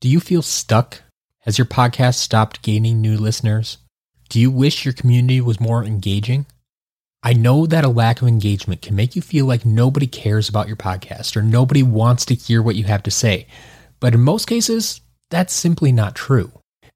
Do 0.00 0.08
you 0.08 0.20
feel 0.20 0.42
stuck? 0.42 1.02
Has 1.40 1.58
your 1.58 1.64
podcast 1.64 2.14
stopped 2.14 2.62
gaining 2.62 3.00
new 3.00 3.16
listeners? 3.16 3.78
Do 4.28 4.38
you 4.38 4.48
wish 4.48 4.84
your 4.84 4.94
community 4.94 5.40
was 5.40 5.58
more 5.58 5.82
engaging? 5.82 6.46
I 7.24 7.32
know 7.32 7.66
that 7.66 7.84
a 7.84 7.88
lack 7.88 8.22
of 8.22 8.28
engagement 8.28 8.80
can 8.80 8.94
make 8.94 9.16
you 9.16 9.22
feel 9.22 9.44
like 9.44 9.66
nobody 9.66 10.06
cares 10.06 10.48
about 10.48 10.68
your 10.68 10.76
podcast 10.76 11.36
or 11.36 11.42
nobody 11.42 11.82
wants 11.82 12.24
to 12.26 12.36
hear 12.36 12.62
what 12.62 12.76
you 12.76 12.84
have 12.84 13.02
to 13.02 13.10
say. 13.10 13.48
But 13.98 14.14
in 14.14 14.20
most 14.20 14.46
cases, 14.46 15.00
that's 15.30 15.52
simply 15.52 15.90
not 15.90 16.14
true. 16.14 16.52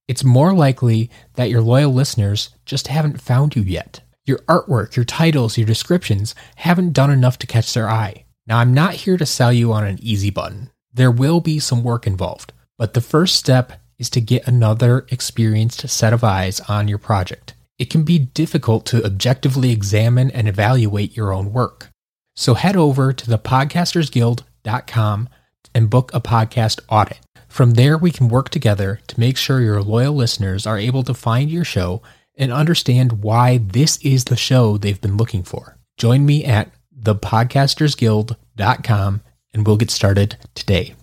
It's 0.07 0.23
more 0.23 0.53
likely 0.53 1.11
that 1.35 1.51
your 1.51 1.61
loyal 1.61 1.93
listeners 1.93 2.51
just 2.65 2.87
haven't 2.87 3.21
found 3.21 3.57
you 3.57 3.63
yet. 3.63 4.01
Your 4.27 4.39
artwork, 4.49 4.95
your 4.95 5.05
titles, 5.05 5.59
your 5.59 5.67
descriptions 5.67 6.37
haven't 6.55 6.93
done 6.93 7.11
enough 7.11 7.37
to 7.39 7.49
catch 7.49 7.75
their 7.75 7.91
eye. 7.91 8.27
Now, 8.47 8.59
I'm 8.59 8.73
not 8.73 8.95
here 8.95 9.17
to 9.17 9.27
sell 9.27 9.53
you 9.53 9.73
on 9.73 9.85
an 9.85 9.99
easy 10.01 10.31
button. 10.31 10.71
There 10.95 11.11
will 11.11 11.41
be 11.41 11.59
some 11.59 11.83
work 11.83 12.07
involved. 12.07 12.53
But 12.83 12.95
the 12.95 13.01
first 13.01 13.37
step 13.37 13.75
is 13.97 14.11
to 14.11 14.21
get 14.21 14.49
another 14.49 15.07
experienced 15.09 15.89
set 15.89 16.13
of 16.13 16.25
eyes 16.25 16.59
on 16.63 16.89
your 16.89 16.99
project. 16.99 17.55
It 17.79 17.91
can 17.91 18.03
be 18.03 18.19
difficult 18.19 18.87
to 18.87 19.05
objectively 19.05 19.71
examine 19.71 20.33
and 20.33 20.49
evaluate 20.49 21.17
your 21.17 21.33
own 21.33 21.53
work. 21.53 21.91
So 22.35 22.55
head 22.55 22.77
over 22.77 23.13
to 23.13 23.25
thepodcastersguild.com 23.25 25.29
and 25.73 25.91
book 25.91 26.11
a 26.13 26.21
podcast 26.21 26.81
audit. 26.89 27.21
From 27.47 27.75
there, 27.75 27.97
we 27.97 28.11
can 28.11 28.27
work 28.27 28.49
together 28.49 28.99
to 29.07 29.21
make 29.21 29.37
sure 29.37 29.61
your 29.61 29.81
loyal 29.81 30.15
listeners 30.15 30.67
are 30.67 30.77
able 30.77 31.05
to 31.05 31.15
find 31.15 31.53
your 31.53 31.65
show 31.65 32.03
and 32.35 32.53
understand 32.53 33.23
why 33.23 33.59
this 33.59 33.97
is 33.99 34.25
the 34.25 34.35
show 34.35 34.77
they've 34.77 35.01
been 35.01 35.17
looking 35.17 35.45
for. 35.45 35.79
Join 35.99 36.27
me 36.27 36.45
at 36.45 36.73
thepodcastersguild.com 37.01 39.21
and 39.55 39.67
we'll 39.69 39.77
get 39.77 39.93
started 39.93 40.37
today. 40.57 40.97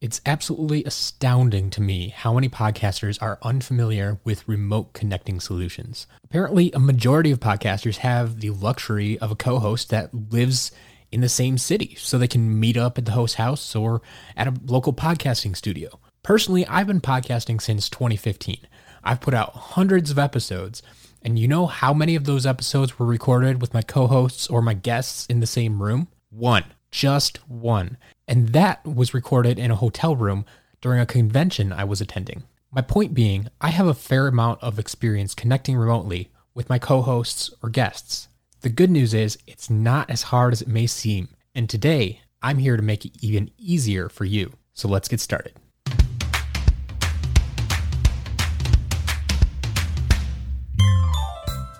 It's 0.00 0.22
absolutely 0.24 0.82
astounding 0.84 1.68
to 1.70 1.82
me 1.82 2.08
how 2.08 2.32
many 2.32 2.48
podcasters 2.48 3.20
are 3.20 3.38
unfamiliar 3.42 4.18
with 4.24 4.48
remote 4.48 4.94
connecting 4.94 5.40
solutions. 5.40 6.06
Apparently, 6.24 6.72
a 6.72 6.78
majority 6.78 7.30
of 7.30 7.38
podcasters 7.38 7.98
have 7.98 8.40
the 8.40 8.48
luxury 8.48 9.18
of 9.18 9.30
a 9.30 9.36
co 9.36 9.58
host 9.58 9.90
that 9.90 10.32
lives 10.32 10.72
in 11.12 11.20
the 11.20 11.28
same 11.28 11.58
city, 11.58 11.96
so 11.98 12.16
they 12.16 12.26
can 12.26 12.58
meet 12.58 12.78
up 12.78 12.96
at 12.96 13.04
the 13.04 13.12
host 13.12 13.34
house 13.34 13.76
or 13.76 14.00
at 14.38 14.48
a 14.48 14.54
local 14.64 14.94
podcasting 14.94 15.54
studio. 15.54 16.00
Personally, 16.22 16.66
I've 16.66 16.86
been 16.86 17.02
podcasting 17.02 17.60
since 17.60 17.90
2015. 17.90 18.56
I've 19.04 19.20
put 19.20 19.34
out 19.34 19.52
hundreds 19.52 20.10
of 20.10 20.18
episodes, 20.18 20.82
and 21.20 21.38
you 21.38 21.46
know 21.46 21.66
how 21.66 21.92
many 21.92 22.16
of 22.16 22.24
those 22.24 22.46
episodes 22.46 22.98
were 22.98 23.04
recorded 23.04 23.60
with 23.60 23.74
my 23.74 23.82
co 23.82 24.06
hosts 24.06 24.46
or 24.46 24.62
my 24.62 24.72
guests 24.72 25.26
in 25.26 25.40
the 25.40 25.46
same 25.46 25.82
room? 25.82 26.08
One. 26.30 26.64
Just 26.90 27.36
one 27.48 27.98
and 28.30 28.50
that 28.50 28.82
was 28.86 29.12
recorded 29.12 29.58
in 29.58 29.72
a 29.72 29.76
hotel 29.76 30.14
room 30.14 30.46
during 30.80 31.00
a 31.00 31.04
convention 31.04 31.72
I 31.72 31.82
was 31.82 32.00
attending. 32.00 32.44
My 32.70 32.80
point 32.80 33.12
being, 33.12 33.48
I 33.60 33.70
have 33.70 33.88
a 33.88 33.92
fair 33.92 34.28
amount 34.28 34.62
of 34.62 34.78
experience 34.78 35.34
connecting 35.34 35.76
remotely 35.76 36.30
with 36.54 36.68
my 36.68 36.78
co 36.78 37.02
hosts 37.02 37.52
or 37.60 37.68
guests. 37.68 38.28
The 38.60 38.68
good 38.68 38.88
news 38.88 39.14
is, 39.14 39.36
it's 39.48 39.68
not 39.68 40.08
as 40.08 40.22
hard 40.22 40.52
as 40.52 40.62
it 40.62 40.68
may 40.68 40.86
seem, 40.86 41.28
and 41.56 41.68
today 41.68 42.20
I'm 42.40 42.58
here 42.58 42.76
to 42.76 42.82
make 42.82 43.04
it 43.04 43.12
even 43.20 43.50
easier 43.58 44.08
for 44.08 44.24
you. 44.24 44.52
So 44.74 44.86
let's 44.86 45.08
get 45.08 45.18
started. 45.18 45.54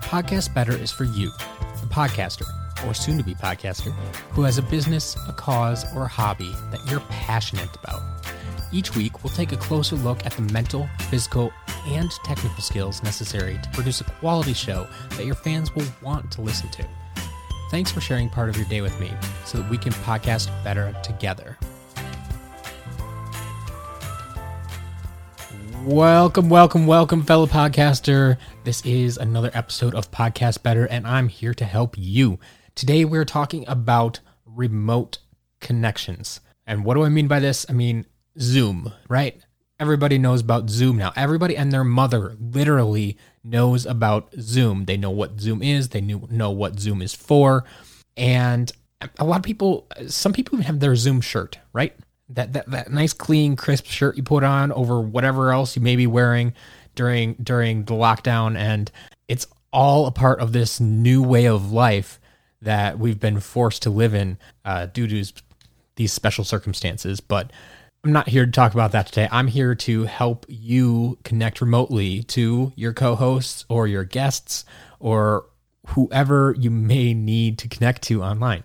Podcast 0.03 0.53
Better 0.53 0.73
is 0.73 0.91
for 0.91 1.05
you, 1.05 1.31
the 1.81 1.87
podcaster 1.87 2.60
or 2.87 2.95
soon 2.95 3.19
to 3.19 3.25
be 3.25 3.35
podcaster 3.35 3.93
who 4.31 4.43
has 4.43 4.59
a 4.59 4.63
business, 4.63 5.17
a 5.29 5.33
cause, 5.33 5.85
or 5.95 6.05
a 6.05 6.09
hobby 6.09 6.53
that 6.71 6.81
you're 6.91 7.01
passionate 7.01 7.69
about. 7.83 8.03
Each 8.73 8.95
week, 8.95 9.25
we'll 9.25 9.33
take 9.33 9.53
a 9.53 9.57
closer 9.57 9.97
look 9.97 10.25
at 10.25 10.33
the 10.33 10.43
mental, 10.43 10.89
physical, 11.09 11.53
and 11.87 12.11
technical 12.25 12.63
skills 12.63 13.03
necessary 13.03 13.59
to 13.63 13.71
produce 13.71 14.01
a 14.01 14.05
quality 14.05 14.53
show 14.53 14.87
that 15.11 15.27
your 15.27 15.35
fans 15.35 15.75
will 15.75 15.87
want 16.03 16.31
to 16.33 16.41
listen 16.41 16.69
to. 16.71 16.87
Thanks 17.71 17.91
for 17.91 18.01
sharing 18.01 18.29
part 18.29 18.49
of 18.49 18.57
your 18.57 18.67
day 18.67 18.81
with 18.81 18.99
me 19.01 19.13
so 19.45 19.59
that 19.59 19.71
we 19.71 19.79
can 19.79 19.93
podcast 19.93 20.49
better 20.63 20.95
together. 21.03 21.59
Welcome, 25.85 26.51
welcome, 26.51 26.87
welcome, 26.87 27.23
fellow 27.23 27.47
podcaster. 27.47 28.37
This 28.65 28.85
is 28.85 29.17
another 29.17 29.51
episode 29.55 29.95
of 29.95 30.11
Podcast 30.11 30.63
Better, 30.63 30.85
and 30.85 31.07
I'm 31.07 31.29
here 31.29 31.55
to 31.55 31.65
help 31.65 31.95
you. 31.97 32.39
Today 32.81 33.05
we're 33.05 33.27
talking 33.27 33.67
about 33.69 34.21
remote 34.47 35.19
connections. 35.61 36.41
And 36.67 36.83
what 36.83 36.95
do 36.95 37.03
I 37.03 37.11
mean 37.11 37.29
by 37.29 37.39
this? 37.39 37.67
I 37.69 37.75
mean 37.75 38.07
Zoom, 38.39 38.91
right? 39.07 39.39
Everybody 39.79 40.17
knows 40.17 40.41
about 40.41 40.71
Zoom 40.71 40.97
now. 40.97 41.13
Everybody 41.15 41.59
and 41.59 41.71
their 41.71 41.85
mother 41.85 42.39
literally 42.41 43.19
knows 43.45 43.85
about 43.85 44.33
Zoom. 44.41 44.87
They 44.87 44.97
know 44.97 45.11
what 45.11 45.39
Zoom 45.39 45.63
is, 45.63 45.91
they 45.91 46.01
know 46.01 46.51
what 46.51 46.81
Zoom 46.81 47.03
is 47.03 47.13
for. 47.15 47.65
And 48.17 48.73
a 49.19 49.27
lot 49.27 49.37
of 49.37 49.43
people, 49.43 49.87
some 50.07 50.33
people 50.33 50.55
even 50.55 50.65
have 50.65 50.81
their 50.81 50.97
Zoom 50.97 51.21
shirt, 51.21 51.59
right? 51.75 51.95
That, 52.31 52.55
that 52.55 52.71
that 52.71 52.91
nice 52.91 53.13
clean 53.13 53.57
crisp 53.57 53.85
shirt 53.85 54.17
you 54.17 54.23
put 54.23 54.43
on 54.43 54.73
over 54.73 55.03
whatever 55.03 55.53
else 55.53 55.77
you 55.77 55.83
may 55.83 55.97
be 55.97 56.07
wearing 56.07 56.55
during 56.95 57.35
during 57.35 57.85
the 57.85 57.93
lockdown 57.93 58.57
and 58.57 58.91
it's 59.29 59.47
all 59.71 60.07
a 60.07 60.11
part 60.11 60.41
of 60.41 60.55
this 60.55 60.81
new 60.81 61.23
way 61.23 61.45
of 61.47 61.73
life 61.73 62.20
that 62.63 62.99
we've 62.99 63.21
been 63.21 63.41
forced 63.41 63.83
to 63.83 63.91
live 63.91 64.15
in 64.15 64.39
uh, 64.65 64.87
due 64.87 65.07
to 65.07 65.33
these 65.97 66.13
special 66.13 66.45
circumstances. 66.45 67.21
But 67.21 67.53
I'm 68.03 68.13
not 68.13 68.29
here 68.29 68.47
to 68.47 68.53
talk 68.53 68.73
about 68.73 68.93
that 68.93 69.07
today. 69.07 69.29
I'm 69.31 69.49
here 69.49 69.75
to 69.75 70.05
help 70.05 70.47
you 70.49 71.19
connect 71.23 71.61
remotely 71.61 72.23
to 72.25 72.73
your 72.75 72.95
co 72.95 73.15
hosts 73.15 73.65
or 73.69 73.87
your 73.87 74.05
guests 74.05 74.65
or 74.99 75.47
whoever 75.89 76.55
you 76.59 76.71
may 76.71 77.13
need 77.15 77.59
to 77.59 77.69
connect 77.69 78.03
to 78.03 78.23
online. 78.23 78.65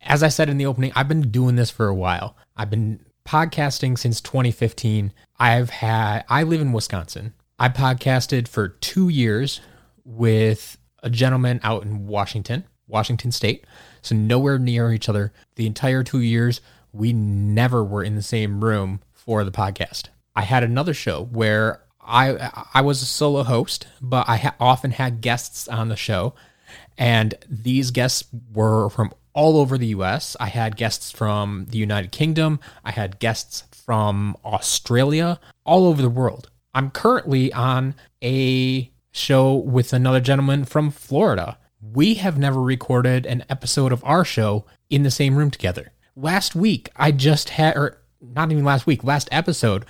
As 0.00 0.22
I 0.22 0.28
said 0.28 0.48
in 0.48 0.58
the 0.58 0.66
opening, 0.66 0.92
I've 0.96 1.08
been 1.08 1.30
doing 1.30 1.54
this 1.54 1.70
for 1.70 1.86
a 1.86 1.94
while. 1.94 2.36
I've 2.56 2.70
been 2.70 3.04
podcasting 3.24 3.96
since 3.96 4.20
2015. 4.20 5.12
I've 5.38 5.70
had, 5.70 6.24
I 6.28 6.42
live 6.42 6.60
in 6.60 6.72
Wisconsin. 6.72 7.34
I 7.58 7.68
podcasted 7.68 8.48
for 8.48 8.68
two 8.68 9.08
years 9.08 9.60
with 10.04 10.76
a 11.04 11.10
gentleman 11.10 11.60
out 11.62 11.84
in 11.84 12.08
Washington. 12.08 12.64
Washington 12.92 13.32
State. 13.32 13.64
So 14.02 14.14
nowhere 14.14 14.58
near 14.58 14.92
each 14.92 15.08
other. 15.08 15.32
The 15.56 15.66
entire 15.66 16.02
two 16.02 16.20
years, 16.20 16.60
we 16.92 17.12
never 17.12 17.82
were 17.82 18.04
in 18.04 18.16
the 18.16 18.22
same 18.22 18.62
room 18.62 19.00
for 19.12 19.44
the 19.44 19.50
podcast. 19.50 20.08
I 20.36 20.42
had 20.42 20.62
another 20.62 20.94
show 20.94 21.24
where 21.24 21.82
I 22.00 22.50
I 22.74 22.80
was 22.80 23.02
a 23.02 23.06
solo 23.06 23.42
host, 23.44 23.86
but 24.00 24.28
I 24.28 24.36
ha- 24.36 24.54
often 24.58 24.92
had 24.92 25.20
guests 25.20 25.68
on 25.68 25.88
the 25.88 25.96
show, 25.96 26.34
and 26.98 27.34
these 27.48 27.90
guests 27.90 28.24
were 28.52 28.90
from 28.90 29.12
all 29.34 29.56
over 29.56 29.78
the 29.78 29.88
U.S. 29.88 30.36
I 30.40 30.46
had 30.46 30.76
guests 30.76 31.10
from 31.10 31.66
the 31.70 31.78
United 31.78 32.12
Kingdom. 32.12 32.60
I 32.84 32.90
had 32.90 33.18
guests 33.18 33.64
from 33.70 34.36
Australia, 34.44 35.40
all 35.64 35.86
over 35.86 36.02
the 36.02 36.10
world. 36.10 36.50
I'm 36.74 36.90
currently 36.90 37.52
on 37.52 37.94
a 38.22 38.90
show 39.12 39.54
with 39.54 39.92
another 39.92 40.20
gentleman 40.20 40.64
from 40.64 40.90
Florida 40.90 41.58
we 41.82 42.14
have 42.14 42.38
never 42.38 42.62
recorded 42.62 43.26
an 43.26 43.44
episode 43.48 43.92
of 43.92 44.04
our 44.04 44.24
show 44.24 44.64
in 44.88 45.02
the 45.02 45.10
same 45.10 45.36
room 45.36 45.50
together. 45.50 45.92
Last 46.14 46.54
week, 46.54 46.88
I 46.96 47.10
just 47.10 47.50
had, 47.50 47.76
or 47.76 47.98
not 48.20 48.52
even 48.52 48.64
last 48.64 48.86
week, 48.86 49.02
last 49.02 49.28
episode, 49.32 49.84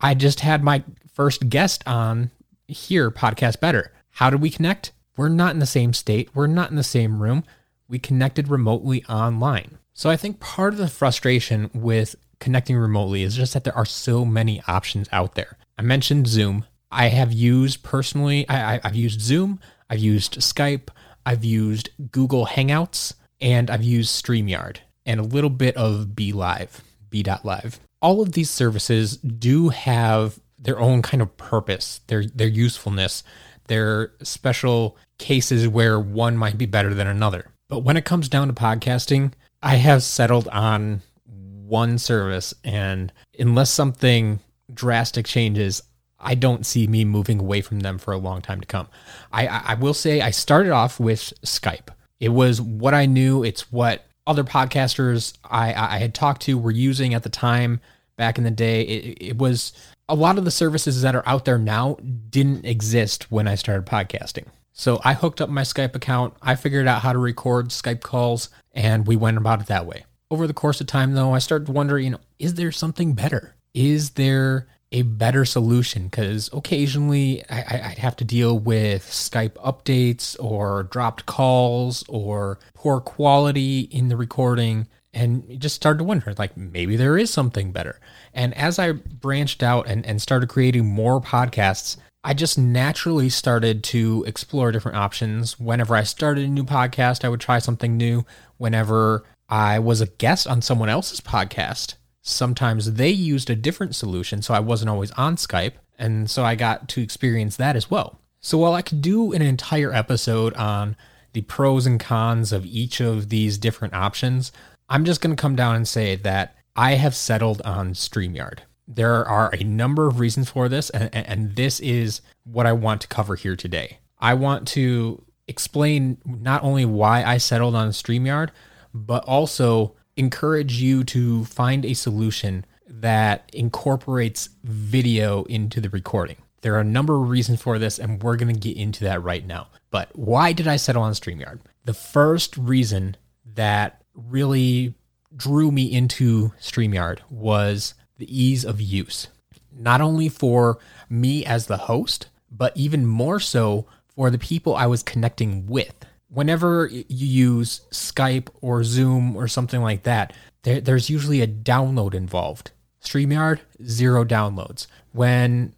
I 0.00 0.14
just 0.14 0.40
had 0.40 0.64
my 0.64 0.82
first 1.12 1.48
guest 1.48 1.82
on 1.86 2.30
here, 2.66 3.10
Podcast 3.10 3.60
Better. 3.60 3.92
How 4.10 4.30
did 4.30 4.40
we 4.40 4.50
connect? 4.50 4.92
We're 5.16 5.28
not 5.28 5.52
in 5.52 5.58
the 5.58 5.66
same 5.66 5.92
state. 5.92 6.30
We're 6.34 6.46
not 6.46 6.70
in 6.70 6.76
the 6.76 6.82
same 6.82 7.22
room. 7.22 7.44
We 7.88 7.98
connected 7.98 8.48
remotely 8.48 9.04
online. 9.04 9.78
So 9.92 10.08
I 10.08 10.16
think 10.16 10.40
part 10.40 10.72
of 10.72 10.78
the 10.78 10.88
frustration 10.88 11.70
with 11.74 12.16
connecting 12.40 12.76
remotely 12.76 13.22
is 13.22 13.36
just 13.36 13.52
that 13.52 13.64
there 13.64 13.76
are 13.76 13.84
so 13.84 14.24
many 14.24 14.62
options 14.66 15.08
out 15.12 15.34
there. 15.34 15.58
I 15.78 15.82
mentioned 15.82 16.26
Zoom. 16.26 16.64
I 16.90 17.08
have 17.08 17.32
used 17.32 17.82
personally, 17.82 18.48
I, 18.48 18.78
have 18.82 18.94
used 18.94 19.20
Zoom, 19.20 19.60
I've 19.90 19.98
used 19.98 20.38
Skype, 20.38 20.88
I've 21.26 21.44
used 21.44 21.90
Google 22.10 22.46
Hangouts 22.46 23.14
and 23.40 23.70
I've 23.70 23.82
used 23.82 24.24
StreamYard 24.24 24.78
and 25.06 25.20
a 25.20 25.24
little 25.24 25.50
bit 25.50 25.76
of 25.76 26.08
BeLive, 26.14 26.80
B.live. 27.10 27.80
All 28.00 28.20
of 28.20 28.32
these 28.32 28.50
services 28.50 29.16
do 29.16 29.70
have 29.70 30.38
their 30.58 30.78
own 30.78 31.02
kind 31.02 31.22
of 31.22 31.36
purpose, 31.36 32.00
their 32.06 32.24
their 32.26 32.48
usefulness, 32.48 33.22
their 33.68 34.12
special 34.22 34.96
cases 35.18 35.68
where 35.68 35.98
one 35.98 36.36
might 36.36 36.58
be 36.58 36.66
better 36.66 36.94
than 36.94 37.06
another. 37.06 37.46
But 37.68 37.80
when 37.80 37.96
it 37.96 38.04
comes 38.04 38.28
down 38.28 38.48
to 38.48 38.54
podcasting, 38.54 39.32
I 39.62 39.76
have 39.76 40.02
settled 40.02 40.48
on 40.48 41.02
one 41.26 41.98
service 41.98 42.52
and 42.62 43.12
unless 43.38 43.70
something 43.70 44.40
drastic 44.72 45.26
changes, 45.26 45.82
I 46.24 46.34
don't 46.34 46.66
see 46.66 46.86
me 46.86 47.04
moving 47.04 47.38
away 47.38 47.60
from 47.60 47.80
them 47.80 47.98
for 47.98 48.12
a 48.12 48.18
long 48.18 48.40
time 48.42 48.60
to 48.60 48.66
come. 48.66 48.88
I, 49.32 49.46
I 49.46 49.74
will 49.74 49.94
say 49.94 50.20
I 50.20 50.30
started 50.30 50.72
off 50.72 50.98
with 50.98 51.32
Skype. 51.42 51.88
It 52.18 52.30
was 52.30 52.60
what 52.60 52.94
I 52.94 53.06
knew. 53.06 53.44
It's 53.44 53.70
what 53.70 54.06
other 54.26 54.44
podcasters 54.44 55.36
I, 55.44 55.74
I 55.74 55.98
had 55.98 56.14
talked 56.14 56.42
to 56.42 56.58
were 56.58 56.70
using 56.70 57.14
at 57.14 57.22
the 57.22 57.28
time 57.28 57.80
back 58.16 58.38
in 58.38 58.44
the 58.44 58.50
day. 58.50 58.82
It, 58.82 59.18
it 59.20 59.38
was 59.38 59.72
a 60.08 60.14
lot 60.14 60.38
of 60.38 60.44
the 60.44 60.50
services 60.50 61.02
that 61.02 61.14
are 61.14 61.26
out 61.26 61.44
there 61.44 61.58
now 61.58 61.96
didn't 62.30 62.64
exist 62.64 63.30
when 63.30 63.46
I 63.46 63.54
started 63.54 63.86
podcasting. 63.86 64.46
So 64.72 65.00
I 65.04 65.14
hooked 65.14 65.40
up 65.40 65.48
my 65.48 65.62
Skype 65.62 65.94
account, 65.94 66.34
I 66.42 66.56
figured 66.56 66.88
out 66.88 67.02
how 67.02 67.12
to 67.12 67.18
record 67.18 67.68
Skype 67.68 68.00
calls, 68.00 68.48
and 68.72 69.06
we 69.06 69.14
went 69.14 69.36
about 69.36 69.60
it 69.60 69.66
that 69.68 69.86
way. 69.86 70.04
Over 70.30 70.48
the 70.48 70.54
course 70.54 70.80
of 70.80 70.88
time, 70.88 71.14
though, 71.14 71.32
I 71.32 71.38
started 71.38 71.68
wondering, 71.68 72.04
you 72.04 72.10
know, 72.10 72.20
is 72.40 72.54
there 72.54 72.72
something 72.72 73.12
better? 73.12 73.54
Is 73.72 74.10
there 74.10 74.66
a 74.94 75.02
better 75.02 75.44
solution? 75.44 76.04
Because 76.04 76.48
occasionally 76.52 77.44
I, 77.50 77.88
would 77.88 77.98
have 77.98 78.16
to 78.16 78.24
deal 78.24 78.58
with 78.58 79.04
Skype 79.04 79.54
updates 79.54 80.36
or 80.38 80.84
dropped 80.84 81.26
calls 81.26 82.04
or 82.08 82.58
poor 82.74 83.00
quality 83.00 83.80
in 83.80 84.08
the 84.08 84.16
recording 84.16 84.86
and 85.12 85.60
just 85.60 85.76
started 85.76 85.98
to 85.98 86.04
wonder 86.04 86.34
like 86.38 86.56
maybe 86.56 86.96
there 86.96 87.16
is 87.16 87.32
something 87.32 87.70
better 87.70 88.00
and 88.34 88.52
as 88.54 88.80
i 88.80 88.90
branched 88.90 89.62
out 89.62 89.86
and, 89.86 90.04
and 90.04 90.20
started 90.20 90.48
creating 90.48 90.84
more 90.84 91.20
podcasts 91.20 91.96
i 92.24 92.34
just 92.34 92.58
naturally 92.58 93.28
started 93.28 93.84
to 93.84 94.24
explore 94.26 94.72
different 94.72 94.98
options 94.98 95.58
whenever 95.58 95.94
i 95.94 96.02
started 96.02 96.44
a 96.44 96.48
new 96.48 96.64
podcast 96.64 97.24
i 97.24 97.28
would 97.28 97.40
try 97.40 97.60
something 97.60 97.96
new 97.96 98.26
whenever 98.56 99.24
i 99.48 99.78
was 99.78 100.00
a 100.00 100.06
guest 100.06 100.48
on 100.48 100.60
someone 100.60 100.88
else's 100.88 101.20
podcast 101.20 101.94
sometimes 102.24 102.94
they 102.94 103.10
used 103.10 103.48
a 103.48 103.54
different 103.54 103.94
solution 103.94 104.42
so 104.42 104.52
i 104.52 104.60
wasn't 104.60 104.90
always 104.90 105.12
on 105.12 105.36
skype 105.36 105.74
and 105.98 106.28
so 106.28 106.44
i 106.44 106.56
got 106.56 106.88
to 106.88 107.00
experience 107.00 107.56
that 107.56 107.76
as 107.76 107.90
well 107.90 108.18
so 108.40 108.58
while 108.58 108.74
i 108.74 108.82
could 108.82 109.00
do 109.00 109.32
an 109.32 109.42
entire 109.42 109.92
episode 109.92 110.52
on 110.54 110.96
the 111.34 111.42
pros 111.42 111.86
and 111.86 112.00
cons 112.00 112.52
of 112.52 112.66
each 112.66 113.00
of 113.00 113.28
these 113.28 113.58
different 113.58 113.94
options 113.94 114.50
I'm 114.88 115.04
just 115.04 115.20
going 115.20 115.34
to 115.34 115.40
come 115.40 115.56
down 115.56 115.76
and 115.76 115.88
say 115.88 116.16
that 116.16 116.56
I 116.76 116.92
have 116.92 117.14
settled 117.14 117.62
on 117.62 117.94
StreamYard. 117.94 118.60
There 118.86 119.24
are 119.26 119.50
a 119.54 119.64
number 119.64 120.06
of 120.06 120.20
reasons 120.20 120.50
for 120.50 120.68
this, 120.68 120.90
and, 120.90 121.14
and 121.14 121.56
this 121.56 121.80
is 121.80 122.20
what 122.44 122.66
I 122.66 122.72
want 122.72 123.00
to 123.02 123.08
cover 123.08 123.34
here 123.34 123.56
today. 123.56 123.98
I 124.18 124.34
want 124.34 124.68
to 124.68 125.24
explain 125.48 126.18
not 126.24 126.62
only 126.62 126.84
why 126.84 127.24
I 127.24 127.38
settled 127.38 127.74
on 127.74 127.90
StreamYard, 127.90 128.50
but 128.92 129.24
also 129.24 129.96
encourage 130.16 130.80
you 130.80 131.04
to 131.04 131.44
find 131.44 131.84
a 131.84 131.94
solution 131.94 132.64
that 132.86 133.50
incorporates 133.52 134.50
video 134.62 135.44
into 135.44 135.80
the 135.80 135.90
recording. 135.90 136.36
There 136.60 136.74
are 136.74 136.80
a 136.80 136.84
number 136.84 137.14
of 137.16 137.28
reasons 137.28 137.60
for 137.60 137.78
this, 137.78 137.98
and 137.98 138.22
we're 138.22 138.36
going 138.36 138.54
to 138.54 138.58
get 138.58 138.76
into 138.76 139.04
that 139.04 139.22
right 139.22 139.46
now. 139.46 139.68
But 139.90 140.08
why 140.16 140.52
did 140.52 140.66
I 140.66 140.76
settle 140.76 141.02
on 141.02 141.12
StreamYard? 141.12 141.60
The 141.84 141.94
first 141.94 142.56
reason 142.56 143.16
that 143.54 144.02
really 144.14 144.94
drew 145.36 145.70
me 145.70 145.92
into 145.92 146.52
StreamYard 146.60 147.18
was 147.28 147.94
the 148.18 148.42
ease 148.42 148.64
of 148.64 148.80
use. 148.80 149.28
Not 149.72 150.00
only 150.00 150.28
for 150.28 150.78
me 151.10 151.44
as 151.44 151.66
the 151.66 151.76
host, 151.76 152.28
but 152.50 152.76
even 152.76 153.06
more 153.06 153.40
so 153.40 153.86
for 154.14 154.30
the 154.30 154.38
people 154.38 154.76
I 154.76 154.86
was 154.86 155.02
connecting 155.02 155.66
with. 155.66 156.06
Whenever 156.28 156.88
you 156.88 157.04
use 157.08 157.82
Skype 157.90 158.48
or 158.60 158.82
Zoom 158.82 159.36
or 159.36 159.46
something 159.46 159.82
like 159.82 160.02
that, 160.04 160.32
there, 160.62 160.80
there's 160.80 161.10
usually 161.10 161.40
a 161.40 161.46
download 161.46 162.14
involved. 162.14 162.72
StreamYard, 163.02 163.60
zero 163.84 164.24
downloads. 164.24 164.86
When 165.12 165.74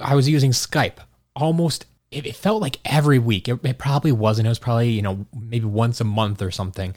I 0.00 0.14
was 0.14 0.28
using 0.28 0.52
Skype, 0.52 0.98
almost 1.34 1.86
it, 2.10 2.36
felt 2.36 2.60
like 2.60 2.78
every 2.84 3.18
week. 3.18 3.48
It, 3.48 3.64
it 3.64 3.78
probably 3.78 4.12
wasn't. 4.12 4.46
It 4.46 4.50
was 4.50 4.58
probably, 4.58 4.90
you 4.90 5.02
know, 5.02 5.26
maybe 5.34 5.66
once 5.66 6.00
a 6.00 6.04
month 6.04 6.42
or 6.42 6.50
something 6.50 6.94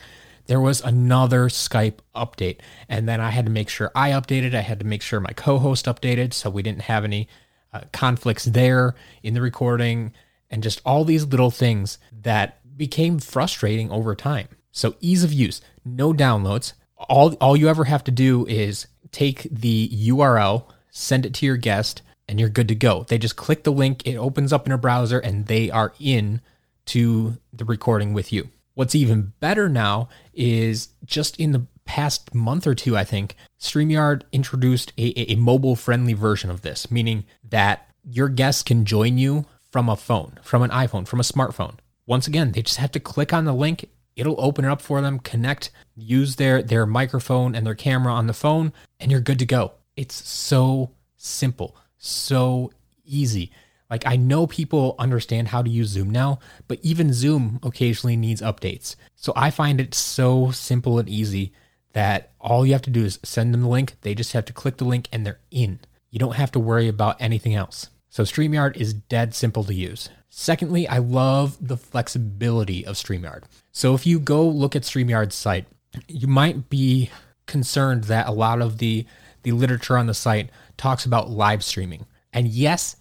there 0.47 0.59
was 0.59 0.81
another 0.81 1.47
Skype 1.47 1.99
update. 2.15 2.59
And 2.89 3.07
then 3.07 3.21
I 3.21 3.29
had 3.29 3.45
to 3.45 3.51
make 3.51 3.69
sure 3.69 3.91
I 3.95 4.11
updated. 4.11 4.53
I 4.53 4.61
had 4.61 4.79
to 4.79 4.85
make 4.85 5.01
sure 5.01 5.19
my 5.19 5.33
co 5.33 5.59
host 5.59 5.85
updated 5.85 6.33
so 6.33 6.49
we 6.49 6.63
didn't 6.63 6.83
have 6.83 7.03
any 7.03 7.27
uh, 7.71 7.81
conflicts 7.91 8.45
there 8.45 8.95
in 9.21 9.33
the 9.33 9.41
recording 9.41 10.13
and 10.49 10.61
just 10.61 10.81
all 10.85 11.05
these 11.05 11.25
little 11.25 11.51
things 11.51 11.97
that 12.21 12.59
became 12.75 13.19
frustrating 13.19 13.91
over 13.91 14.15
time. 14.15 14.47
So, 14.71 14.95
ease 14.99 15.23
of 15.23 15.33
use, 15.33 15.61
no 15.85 16.13
downloads. 16.13 16.73
All, 16.97 17.33
all 17.35 17.57
you 17.57 17.67
ever 17.67 17.83
have 17.85 18.03
to 18.05 18.11
do 18.11 18.45
is 18.47 18.87
take 19.11 19.47
the 19.51 19.89
URL, 19.89 20.65
send 20.89 21.25
it 21.25 21.33
to 21.35 21.45
your 21.45 21.57
guest, 21.57 22.01
and 22.27 22.39
you're 22.39 22.49
good 22.49 22.67
to 22.69 22.75
go. 22.75 23.03
They 23.03 23.17
just 23.17 23.35
click 23.35 23.63
the 23.63 23.71
link, 23.71 24.05
it 24.07 24.15
opens 24.15 24.51
up 24.51 24.65
in 24.65 24.71
a 24.71 24.77
browser, 24.77 25.19
and 25.19 25.45
they 25.45 25.69
are 25.69 25.93
in 25.99 26.41
to 26.85 27.37
the 27.51 27.65
recording 27.65 28.13
with 28.13 28.33
you. 28.33 28.49
What's 28.73 28.95
even 28.95 29.33
better 29.39 29.69
now 29.69 30.09
is 30.33 30.89
just 31.05 31.39
in 31.39 31.51
the 31.51 31.67
past 31.85 32.33
month 32.33 32.65
or 32.65 32.73
two, 32.73 32.97
I 32.97 33.03
think, 33.03 33.35
StreamYard 33.59 34.23
introduced 34.31 34.93
a, 34.97 35.31
a 35.31 35.35
mobile 35.35 35.75
friendly 35.75 36.13
version 36.13 36.49
of 36.49 36.61
this, 36.61 36.89
meaning 36.89 37.25
that 37.47 37.87
your 38.03 38.29
guests 38.29 38.63
can 38.63 38.85
join 38.85 39.17
you 39.17 39.45
from 39.71 39.89
a 39.89 39.95
phone, 39.95 40.39
from 40.41 40.63
an 40.63 40.71
iPhone, 40.71 41.07
from 41.07 41.19
a 41.19 41.23
smartphone. 41.23 41.75
Once 42.05 42.27
again, 42.27 42.51
they 42.51 42.61
just 42.61 42.77
have 42.77 42.91
to 42.91 42.99
click 42.99 43.33
on 43.33 43.45
the 43.45 43.53
link. 43.53 43.89
It'll 44.15 44.39
open 44.39 44.65
it 44.65 44.71
up 44.71 44.81
for 44.81 45.01
them, 45.01 45.19
connect, 45.19 45.71
use 45.95 46.35
their, 46.35 46.61
their 46.61 46.85
microphone 46.85 47.55
and 47.55 47.65
their 47.65 47.75
camera 47.75 48.13
on 48.13 48.27
the 48.27 48.33
phone, 48.33 48.73
and 48.99 49.11
you're 49.11 49.21
good 49.21 49.39
to 49.39 49.45
go. 49.45 49.73
It's 49.95 50.27
so 50.27 50.91
simple, 51.17 51.75
so 51.97 52.71
easy. 53.05 53.51
Like 53.89 54.05
I 54.05 54.15
know 54.15 54.47
people 54.47 54.95
understand 54.97 55.49
how 55.49 55.61
to 55.61 55.69
use 55.69 55.89
Zoom 55.89 56.09
now, 56.09 56.39
but 56.67 56.79
even 56.81 57.13
Zoom 57.13 57.59
occasionally 57.63 58.15
needs 58.15 58.41
updates. 58.41 58.95
So 59.15 59.33
I 59.35 59.51
find 59.51 59.79
it 59.79 59.93
so 59.93 60.51
simple 60.51 60.99
and 60.99 61.07
easy 61.07 61.53
that 61.93 62.31
all 62.39 62.65
you 62.65 62.73
have 62.73 62.81
to 62.83 62.89
do 62.89 63.05
is 63.05 63.19
send 63.23 63.53
them 63.53 63.61
the 63.61 63.67
link. 63.67 63.95
They 64.01 64.15
just 64.15 64.33
have 64.33 64.45
to 64.45 64.53
click 64.53 64.77
the 64.77 64.85
link 64.85 65.07
and 65.11 65.25
they're 65.25 65.39
in. 65.51 65.79
You 66.09 66.19
don't 66.19 66.35
have 66.35 66.51
to 66.53 66.59
worry 66.59 66.87
about 66.87 67.21
anything 67.21 67.55
else. 67.55 67.89
So 68.09 68.23
StreamYard 68.23 68.77
is 68.77 68.93
dead 68.93 69.33
simple 69.33 69.63
to 69.63 69.73
use. 69.73 70.09
Secondly, 70.35 70.87
I 70.87 70.97
love 70.97 71.57
the 71.61 71.77
flexibility 71.77 72.83
of 72.83 72.95
StreamYard. 72.95 73.43
So 73.71 73.93
if 73.93 74.07
you 74.07 74.19
go 74.19 74.43
look 74.49 74.75
at 74.75 74.81
StreamYard's 74.81 75.35
site, 75.35 75.67
you 76.07 76.27
might 76.27 76.71
be 76.71 77.11
concerned 77.45 78.05
that 78.05 78.27
a 78.27 78.31
lot 78.31 78.59
of 78.59 78.79
the 78.79 79.05
the 79.43 79.51
literature 79.51 79.95
on 79.95 80.07
the 80.07 80.13
site 80.15 80.49
talks 80.75 81.05
about 81.05 81.29
live 81.29 81.63
streaming. 81.63 82.07
And 82.33 82.47
yes, 82.47 82.95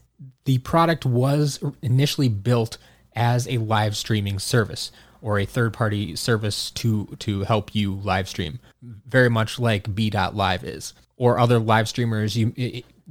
the 0.44 0.58
product 0.58 1.06
was 1.06 1.58
initially 1.80 2.28
built 2.28 2.76
as 3.16 3.48
a 3.48 3.56
live 3.56 3.96
streaming 3.96 4.38
service 4.38 4.92
or 5.22 5.38
a 5.38 5.46
third 5.46 5.72
party 5.72 6.14
service 6.14 6.70
to 6.72 7.06
to 7.20 7.44
help 7.44 7.74
you 7.74 7.94
live 7.94 8.28
stream 8.28 8.58
very 8.82 9.30
much 9.30 9.58
like 9.58 9.94
b.live 9.94 10.64
is 10.64 10.92
or 11.16 11.38
other 11.38 11.58
live 11.58 11.88
streamers 11.88 12.36
you 12.36 12.52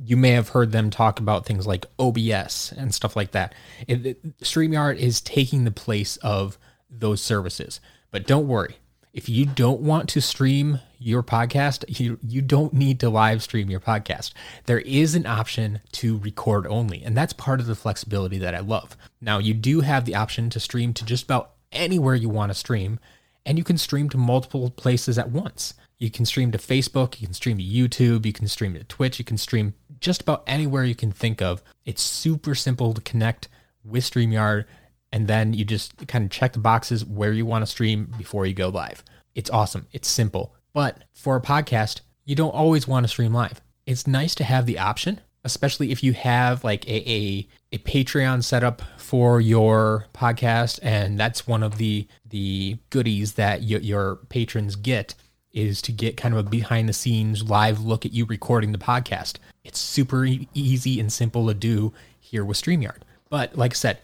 you 0.03 0.17
may 0.17 0.31
have 0.31 0.49
heard 0.49 0.71
them 0.71 0.89
talk 0.89 1.19
about 1.19 1.45
things 1.45 1.67
like 1.67 1.85
OBS 1.99 2.73
and 2.77 2.93
stuff 2.93 3.15
like 3.15 3.31
that 3.31 3.53
it, 3.87 4.05
it, 4.05 4.37
StreamYard 4.39 4.97
is 4.97 5.21
taking 5.21 5.63
the 5.63 5.71
place 5.71 6.17
of 6.17 6.57
those 6.89 7.21
services 7.21 7.79
but 8.11 8.27
don't 8.27 8.47
worry 8.47 8.75
if 9.13 9.27
you 9.27 9.45
don't 9.45 9.81
want 9.81 10.07
to 10.09 10.21
stream 10.21 10.79
your 10.97 11.21
podcast, 11.21 11.99
you, 11.99 12.17
you 12.21 12.41
don't 12.41 12.73
need 12.73 12.99
to 13.01 13.09
live 13.09 13.43
stream 13.43 13.69
your 13.69 13.79
podcast. 13.79 14.31
There 14.67 14.79
is 14.79 15.15
an 15.15 15.25
option 15.25 15.81
to 15.93 16.17
record 16.19 16.65
only, 16.67 17.03
and 17.03 17.17
that's 17.17 17.33
part 17.33 17.59
of 17.59 17.65
the 17.65 17.75
flexibility 17.75 18.37
that 18.37 18.55
I 18.55 18.59
love. 18.59 18.95
Now, 19.19 19.39
you 19.39 19.53
do 19.53 19.81
have 19.81 20.05
the 20.05 20.15
option 20.15 20.49
to 20.51 20.59
stream 20.59 20.93
to 20.93 21.05
just 21.05 21.25
about 21.25 21.51
anywhere 21.71 22.15
you 22.15 22.29
want 22.29 22.51
to 22.51 22.57
stream, 22.57 22.99
and 23.45 23.57
you 23.57 23.63
can 23.63 23.77
stream 23.77 24.09
to 24.09 24.17
multiple 24.17 24.69
places 24.69 25.17
at 25.17 25.31
once. 25.31 25.73
You 26.01 26.09
can 26.09 26.25
stream 26.25 26.51
to 26.51 26.57
Facebook, 26.57 27.21
you 27.21 27.27
can 27.27 27.35
stream 27.35 27.59
to 27.59 27.63
YouTube, 27.63 28.25
you 28.25 28.33
can 28.33 28.47
stream 28.47 28.73
to 28.73 28.83
Twitch, 28.83 29.19
you 29.19 29.23
can 29.23 29.37
stream 29.37 29.75
just 29.99 30.23
about 30.23 30.41
anywhere 30.47 30.83
you 30.83 30.95
can 30.95 31.11
think 31.11 31.43
of. 31.43 31.61
It's 31.85 32.01
super 32.01 32.55
simple 32.55 32.95
to 32.95 33.01
connect 33.01 33.49
with 33.83 34.03
StreamYard 34.03 34.65
and 35.11 35.27
then 35.27 35.53
you 35.53 35.63
just 35.63 36.07
kind 36.07 36.25
of 36.25 36.31
check 36.31 36.53
the 36.53 36.59
boxes 36.59 37.05
where 37.05 37.33
you 37.33 37.45
want 37.45 37.61
to 37.61 37.67
stream 37.67 38.11
before 38.17 38.47
you 38.47 38.55
go 38.55 38.69
live. 38.69 39.03
It's 39.35 39.51
awesome. 39.51 39.85
It's 39.91 40.07
simple. 40.07 40.55
But 40.73 41.03
for 41.13 41.35
a 41.35 41.41
podcast, 41.41 42.01
you 42.25 42.35
don't 42.35 42.55
always 42.55 42.87
want 42.87 43.03
to 43.03 43.07
stream 43.07 43.33
live. 43.33 43.61
It's 43.85 44.07
nice 44.07 44.33
to 44.35 44.43
have 44.43 44.65
the 44.65 44.79
option, 44.79 45.21
especially 45.43 45.91
if 45.91 46.03
you 46.03 46.13
have 46.13 46.63
like 46.63 46.87
a, 46.87 47.09
a, 47.09 47.47
a 47.73 47.77
Patreon 47.79 48.43
setup 48.43 48.81
for 48.97 49.39
your 49.39 50.07
podcast, 50.15 50.79
and 50.81 51.19
that's 51.19 51.45
one 51.45 51.61
of 51.61 51.77
the 51.77 52.07
the 52.27 52.77
goodies 52.89 53.33
that 53.33 53.59
y- 53.59 53.79
your 53.81 54.17
patrons 54.29 54.75
get 54.75 55.13
is 55.53 55.81
to 55.83 55.91
get 55.91 56.17
kind 56.17 56.33
of 56.33 56.45
a 56.45 56.49
behind 56.49 56.87
the 56.87 56.93
scenes 56.93 57.43
live 57.43 57.81
look 57.81 58.05
at 58.05 58.13
you 58.13 58.25
recording 58.25 58.71
the 58.71 58.77
podcast. 58.77 59.37
It's 59.63 59.79
super 59.79 60.25
easy 60.53 60.99
and 60.99 61.11
simple 61.11 61.47
to 61.47 61.53
do 61.53 61.93
here 62.19 62.45
with 62.45 62.61
StreamYard. 62.61 62.99
But 63.29 63.57
like 63.57 63.71
I 63.71 63.75
said, 63.75 63.99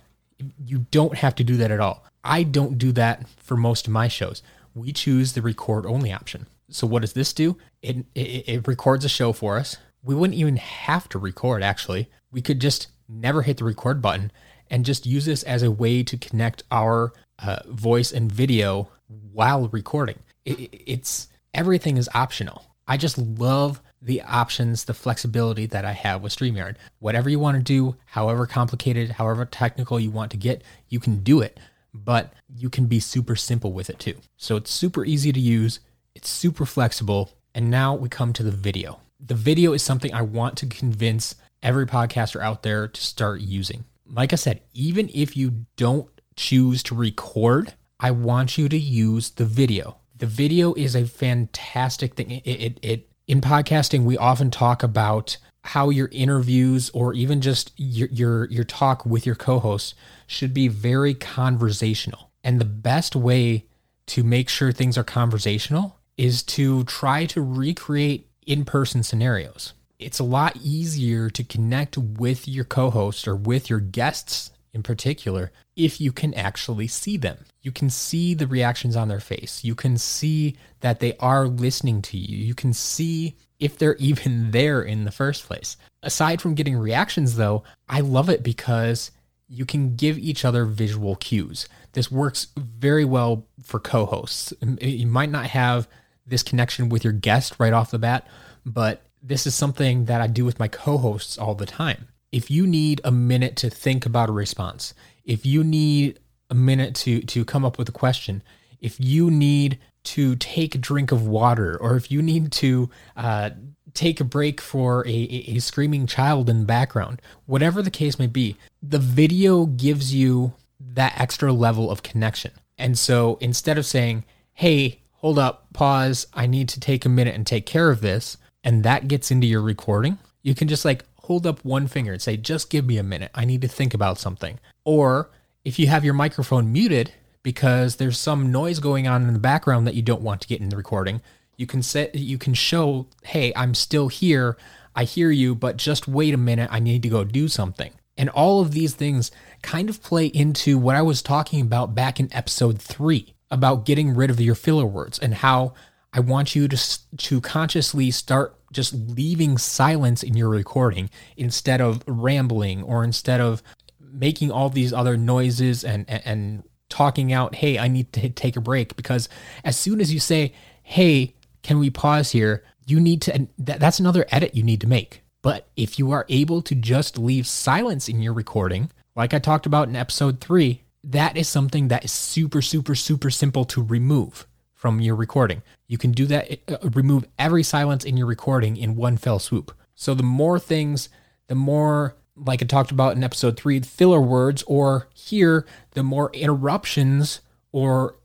you 0.65 0.85
don't 0.91 1.15
have 1.15 1.35
to 1.35 1.43
do 1.43 1.57
that 1.57 1.71
at 1.71 1.79
all. 1.79 2.03
I 2.23 2.43
don't 2.43 2.77
do 2.77 2.91
that 2.93 3.27
for 3.37 3.57
most 3.57 3.87
of 3.87 3.93
my 3.93 4.07
shows. 4.07 4.43
We 4.75 4.91
choose 4.91 5.33
the 5.33 5.41
record 5.41 5.85
only 5.85 6.11
option. 6.11 6.47
So 6.69 6.85
what 6.85 7.01
does 7.01 7.13
this 7.13 7.33
do? 7.33 7.57
It, 7.81 8.05
it, 8.13 8.49
it 8.49 8.67
records 8.67 9.05
a 9.05 9.09
show 9.09 9.31
for 9.31 9.57
us. 9.57 9.77
We 10.03 10.15
wouldn't 10.15 10.37
even 10.37 10.57
have 10.57 11.09
to 11.09 11.19
record 11.19 11.63
actually. 11.63 12.09
We 12.31 12.41
could 12.41 12.59
just 12.59 12.87
never 13.07 13.41
hit 13.41 13.57
the 13.57 13.63
record 13.63 14.01
button 14.01 14.31
and 14.69 14.85
just 14.85 15.05
use 15.05 15.25
this 15.25 15.43
as 15.43 15.63
a 15.63 15.71
way 15.71 16.03
to 16.03 16.17
connect 16.17 16.63
our 16.71 17.13
uh, 17.39 17.59
voice 17.67 18.11
and 18.11 18.31
video 18.31 18.89
while 19.31 19.69
recording. 19.69 20.19
it, 20.45 20.69
it's 20.85 21.29
everything 21.57 21.97
is 21.97 22.07
optional. 22.13 22.63
I 22.87 22.95
just 22.95 23.17
love 23.17 23.81
the 24.01 24.21
options, 24.21 24.85
the 24.85 24.93
flexibility 24.93 25.65
that 25.65 25.83
I 25.83 25.91
have 25.91 26.21
with 26.21 26.33
StreamYard. 26.33 26.75
Whatever 26.99 27.29
you 27.29 27.39
want 27.39 27.57
to 27.57 27.63
do, 27.63 27.97
however 28.05 28.45
complicated, 28.45 29.09
however 29.09 29.43
technical 29.43 29.99
you 29.99 30.11
want 30.11 30.31
to 30.31 30.37
get, 30.37 30.63
you 30.87 30.99
can 30.99 31.23
do 31.23 31.41
it, 31.41 31.59
but 31.93 32.31
you 32.55 32.69
can 32.69 32.85
be 32.85 32.99
super 32.99 33.35
simple 33.35 33.73
with 33.73 33.89
it 33.89 33.97
too. 33.97 34.15
So 34.37 34.55
it's 34.55 34.71
super 34.71 35.03
easy 35.03 35.33
to 35.33 35.39
use, 35.39 35.79
it's 36.13 36.29
super 36.29 36.65
flexible. 36.65 37.31
And 37.55 37.71
now 37.71 37.95
we 37.95 38.07
come 38.07 38.33
to 38.33 38.43
the 38.43 38.51
video. 38.51 38.99
The 39.19 39.33
video 39.33 39.73
is 39.73 39.81
something 39.81 40.13
I 40.13 40.21
want 40.21 40.57
to 40.59 40.67
convince 40.67 41.33
every 41.63 41.87
podcaster 41.87 42.39
out 42.39 42.61
there 42.61 42.87
to 42.87 43.01
start 43.01 43.41
using. 43.41 43.83
Like 44.05 44.31
I 44.31 44.35
said, 44.35 44.61
even 44.73 45.09
if 45.11 45.35
you 45.35 45.65
don't 45.75 46.07
choose 46.35 46.83
to 46.83 46.95
record, 46.95 47.73
I 47.99 48.11
want 48.11 48.59
you 48.59 48.69
to 48.69 48.77
use 48.77 49.31
the 49.31 49.45
video. 49.45 49.97
The 50.17 50.25
video 50.25 50.73
is 50.73 50.95
a 50.95 51.05
fantastic 51.05 52.15
thing. 52.15 52.31
It, 52.31 52.41
it, 52.45 52.79
it 52.81 53.09
in 53.27 53.41
podcasting, 53.41 54.03
we 54.03 54.17
often 54.17 54.49
talk 54.49 54.81
about 54.81 55.37
how 55.63 55.89
your 55.89 56.09
interviews 56.11 56.89
or 56.91 57.13
even 57.13 57.41
just 57.41 57.73
your 57.75 58.07
your, 58.09 58.45
your 58.45 58.63
talk 58.63 59.05
with 59.05 59.25
your 59.25 59.35
co-host 59.35 59.95
should 60.25 60.53
be 60.53 60.69
very 60.69 61.13
conversational. 61.13 62.31
And 62.43 62.59
the 62.59 62.65
best 62.65 63.15
way 63.15 63.65
to 64.07 64.23
make 64.23 64.47
sure 64.47 64.71
things 64.71 64.97
are 64.97 65.03
conversational 65.03 65.99
is 66.17 66.41
to 66.41 66.83
try 66.85 67.25
to 67.25 67.41
recreate 67.41 68.29
in-person 68.45 69.03
scenarios. 69.03 69.73
It's 69.99 70.19
a 70.19 70.23
lot 70.23 70.55
easier 70.63 71.29
to 71.29 71.43
connect 71.43 71.97
with 71.97 72.47
your 72.47 72.63
co-host 72.63 73.27
or 73.27 73.35
with 73.35 73.69
your 73.69 73.79
guests 73.79 74.51
in 74.77 74.83
particular 74.83 75.51
if 75.75 75.99
you 75.99 76.11
can 76.11 76.33
actually 76.35 76.87
see 76.87 77.17
them. 77.17 77.37
You 77.63 77.71
can 77.71 77.89
see 77.89 78.35
the 78.35 78.47
reactions 78.47 78.95
on 78.95 79.07
their 79.07 79.19
face. 79.19 79.63
You 79.63 79.75
can 79.75 79.97
see 79.97 80.55
that 80.81 80.99
they 80.99 81.17
are 81.17 81.47
listening 81.47 82.01
to 82.03 82.17
you. 82.17 82.37
You 82.37 82.53
can 82.53 82.73
see 82.73 83.35
if 83.59 83.77
they're 83.77 83.95
even 84.11 84.51
there 84.51 84.81
in 84.81 85.03
the 85.03 85.11
first 85.11 85.45
place. 85.45 85.75
Aside 86.03 86.41
from 86.41 86.53
getting 86.53 86.77
reactions, 86.77 87.35
though, 87.35 87.63
I 87.89 87.99
love 88.01 88.29
it 88.29 88.43
because 88.43 89.11
you 89.49 89.65
can 89.65 89.95
give 89.95 90.17
each 90.17 90.45
other 90.45 90.65
visual 90.65 91.15
cues. 91.15 91.67
This 91.93 92.11
works 92.11 92.47
very 92.55 93.05
well 93.05 93.47
for 93.63 93.79
co 93.79 94.05
hosts. 94.05 94.53
Eh, 94.61 94.85
you 94.85 95.07
might 95.07 95.31
not 95.31 95.47
have 95.47 95.87
this 96.25 96.43
connection 96.43 96.89
with 96.89 97.03
your 97.03 97.13
guest 97.13 97.55
right 97.57 97.73
off 97.73 97.91
the 97.91 97.97
bat, 97.97 98.27
but 98.65 99.01
this 99.23 99.47
is 99.47 99.55
something 99.55 100.05
that 100.05 100.21
I 100.21 100.27
do 100.27 100.45
with 100.45 100.59
my 100.59 100.67
co 100.67 100.97
hosts 100.97 101.37
all 101.37 101.55
the 101.55 101.65
time 101.65 102.09
if 102.31 102.51
you 102.51 102.67
need 102.67 103.01
a 103.03 103.11
minute 103.11 103.55
to 103.57 103.69
think 103.69 104.05
about 104.05 104.29
a 104.29 104.33
response, 104.33 104.93
if 105.23 105.45
you 105.45 105.63
need 105.63 106.19
a 106.49 106.55
minute 106.55 106.95
to 106.95 107.21
to 107.21 107.45
come 107.45 107.65
up 107.65 107.77
with 107.77 107.89
a 107.89 107.93
question, 107.93 108.41
if 108.79 108.99
you 108.99 109.29
need 109.31 109.79
to 110.03 110.35
take 110.37 110.73
a 110.73 110.77
drink 110.77 111.11
of 111.11 111.27
water, 111.27 111.77
or 111.77 111.95
if 111.97 112.09
you 112.09 112.21
need 112.21 112.51
to 112.53 112.89
uh, 113.17 113.49
take 113.93 114.21
a 114.21 114.23
break 114.23 114.61
for 114.61 115.05
a, 115.05 115.09
a, 115.09 115.55
a 115.55 115.59
screaming 115.59 116.07
child 116.07 116.49
in 116.49 116.59
the 116.59 116.65
background, 116.65 117.21
whatever 117.45 117.81
the 117.81 117.91
case 117.91 118.17
may 118.17 118.27
be, 118.27 118.55
the 118.81 118.99
video 118.99 119.65
gives 119.65 120.13
you 120.13 120.53
that 120.79 121.19
extra 121.19 121.51
level 121.51 121.91
of 121.91 122.03
connection. 122.03 122.51
And 122.77 122.97
so 122.97 123.37
instead 123.41 123.77
of 123.77 123.85
saying, 123.85 124.23
hey, 124.53 125.01
hold 125.11 125.39
up, 125.39 125.65
pause, 125.73 126.27
I 126.33 126.47
need 126.47 126.69
to 126.69 126.79
take 126.79 127.03
a 127.03 127.09
minute 127.09 127.35
and 127.35 127.45
take 127.45 127.65
care 127.65 127.89
of 127.89 127.99
this, 127.99 128.37
and 128.63 128.83
that 128.83 129.07
gets 129.07 129.29
into 129.29 129.47
your 129.47 129.61
recording, 129.61 130.19
you 130.41 130.55
can 130.55 130.69
just 130.69 130.85
like 130.85 131.03
hold 131.27 131.45
up 131.45 131.63
one 131.65 131.87
finger 131.87 132.13
and 132.13 132.21
say, 132.21 132.37
just 132.37 132.69
give 132.69 132.85
me 132.85 132.97
a 132.97 133.03
minute. 133.03 133.29
I 133.35 133.43
need 133.43 133.61
to 133.61 133.67
think 133.67 133.93
about 133.93 134.17
something. 134.17 134.59
Or 134.85 135.29
if 135.65 135.77
you 135.77 135.87
have 135.87 136.05
your 136.05 136.13
microphone 136.13 136.71
muted 136.71 137.11
because 137.43 137.97
there's 137.97 138.17
some 138.17 138.49
noise 138.49 138.79
going 138.79 139.09
on 139.09 139.27
in 139.27 139.33
the 139.33 139.39
background 139.39 139.85
that 139.85 139.93
you 139.93 140.01
don't 140.01 140.21
want 140.21 140.39
to 140.39 140.47
get 140.47 140.61
in 140.61 140.69
the 140.69 140.77
recording, 140.77 141.21
you 141.57 141.67
can 141.67 141.83
set 141.83 142.15
you 142.15 142.37
can 142.37 142.53
show, 142.53 143.07
hey, 143.23 143.51
I'm 143.57 143.73
still 143.73 144.07
here. 144.07 144.57
I 144.95 145.03
hear 145.03 145.29
you, 145.29 145.53
but 145.53 145.75
just 145.75 146.07
wait 146.07 146.33
a 146.33 146.37
minute. 146.37 146.69
I 146.71 146.79
need 146.79 147.03
to 147.03 147.09
go 147.09 147.25
do 147.25 147.49
something. 147.49 147.91
And 148.17 148.29
all 148.29 148.61
of 148.61 148.71
these 148.71 148.95
things 148.95 149.29
kind 149.61 149.89
of 149.89 150.01
play 150.01 150.27
into 150.27 150.77
what 150.77 150.95
I 150.95 151.01
was 151.01 151.21
talking 151.21 151.59
about 151.59 151.93
back 151.93 152.21
in 152.21 152.33
episode 152.33 152.81
three 152.81 153.33
about 153.51 153.85
getting 153.85 154.15
rid 154.15 154.29
of 154.29 154.39
your 154.39 154.55
filler 154.55 154.85
words 154.85 155.19
and 155.19 155.35
how 155.35 155.73
I 156.13 156.21
want 156.21 156.55
you 156.55 156.69
to 156.69 156.77
to 157.17 157.41
consciously 157.41 158.11
start 158.11 158.55
just 158.77 158.93
leaving 158.93 159.57
silence 159.57 160.21
in 160.21 160.37
your 160.37 160.49
recording 160.49 161.09
instead 161.35 161.81
of 161.81 162.03
rambling 162.05 162.83
or 162.83 163.03
instead 163.03 163.41
of 163.41 163.63
making 163.99 164.51
all 164.51 164.69
these 164.69 164.93
other 164.93 165.17
noises 165.17 165.83
and, 165.83 166.05
and, 166.07 166.21
and 166.25 166.63
talking 166.87 167.33
out, 167.33 167.55
hey, 167.55 167.79
I 167.79 167.87
need 167.87 168.13
to 168.13 168.29
take 168.29 168.55
a 168.55 168.61
break. 168.61 168.95
Because 168.95 169.29
as 169.63 169.75
soon 169.75 169.99
as 169.99 170.13
you 170.13 170.19
say, 170.19 170.53
hey, 170.83 171.33
can 171.63 171.79
we 171.79 171.89
pause 171.89 172.31
here? 172.31 172.63
You 172.85 172.99
need 172.99 173.23
to, 173.23 173.47
that's 173.57 173.99
another 173.99 174.27
edit 174.29 174.53
you 174.53 174.61
need 174.61 174.81
to 174.81 174.87
make. 174.87 175.23
But 175.41 175.67
if 175.75 175.97
you 175.97 176.11
are 176.11 176.27
able 176.29 176.61
to 176.61 176.75
just 176.75 177.17
leave 177.17 177.47
silence 177.47 178.07
in 178.07 178.21
your 178.21 178.33
recording, 178.33 178.91
like 179.15 179.33
I 179.33 179.39
talked 179.39 179.65
about 179.65 179.87
in 179.87 179.95
episode 179.95 180.39
three, 180.39 180.83
that 181.03 181.35
is 181.35 181.49
something 181.49 181.87
that 181.87 182.05
is 182.05 182.11
super, 182.11 182.61
super, 182.61 182.93
super 182.93 183.31
simple 183.31 183.65
to 183.65 183.81
remove 183.81 184.45
from 184.77 185.01
your 185.01 185.15
recording. 185.15 185.63
You 185.87 185.97
can 185.97 186.11
do 186.11 186.27
that, 186.27 186.59
uh, 186.69 186.89
remove 186.93 187.25
every 187.37 187.63
silence 187.63 188.05
in 188.05 188.15
your 188.15 188.27
recording 188.27 188.77
in 188.77 188.95
one 188.95 189.17
fell 189.17 189.39
swoop. 189.39 189.73
So 189.95 190.13
the 190.13 190.23
more 190.23 190.59
things, 190.59 191.09
the 191.47 191.55
more, 191.55 192.15
like 192.35 192.61
I 192.61 192.65
talked 192.65 192.91
about 192.91 193.15
in 193.15 193.23
episode 193.23 193.57
three, 193.57 193.79
filler 193.81 194.21
words, 194.21 194.63
or 194.67 195.09
here, 195.15 195.65
the 195.91 196.03
more 196.03 196.29
interruptions 196.31 197.41
or 197.71 198.15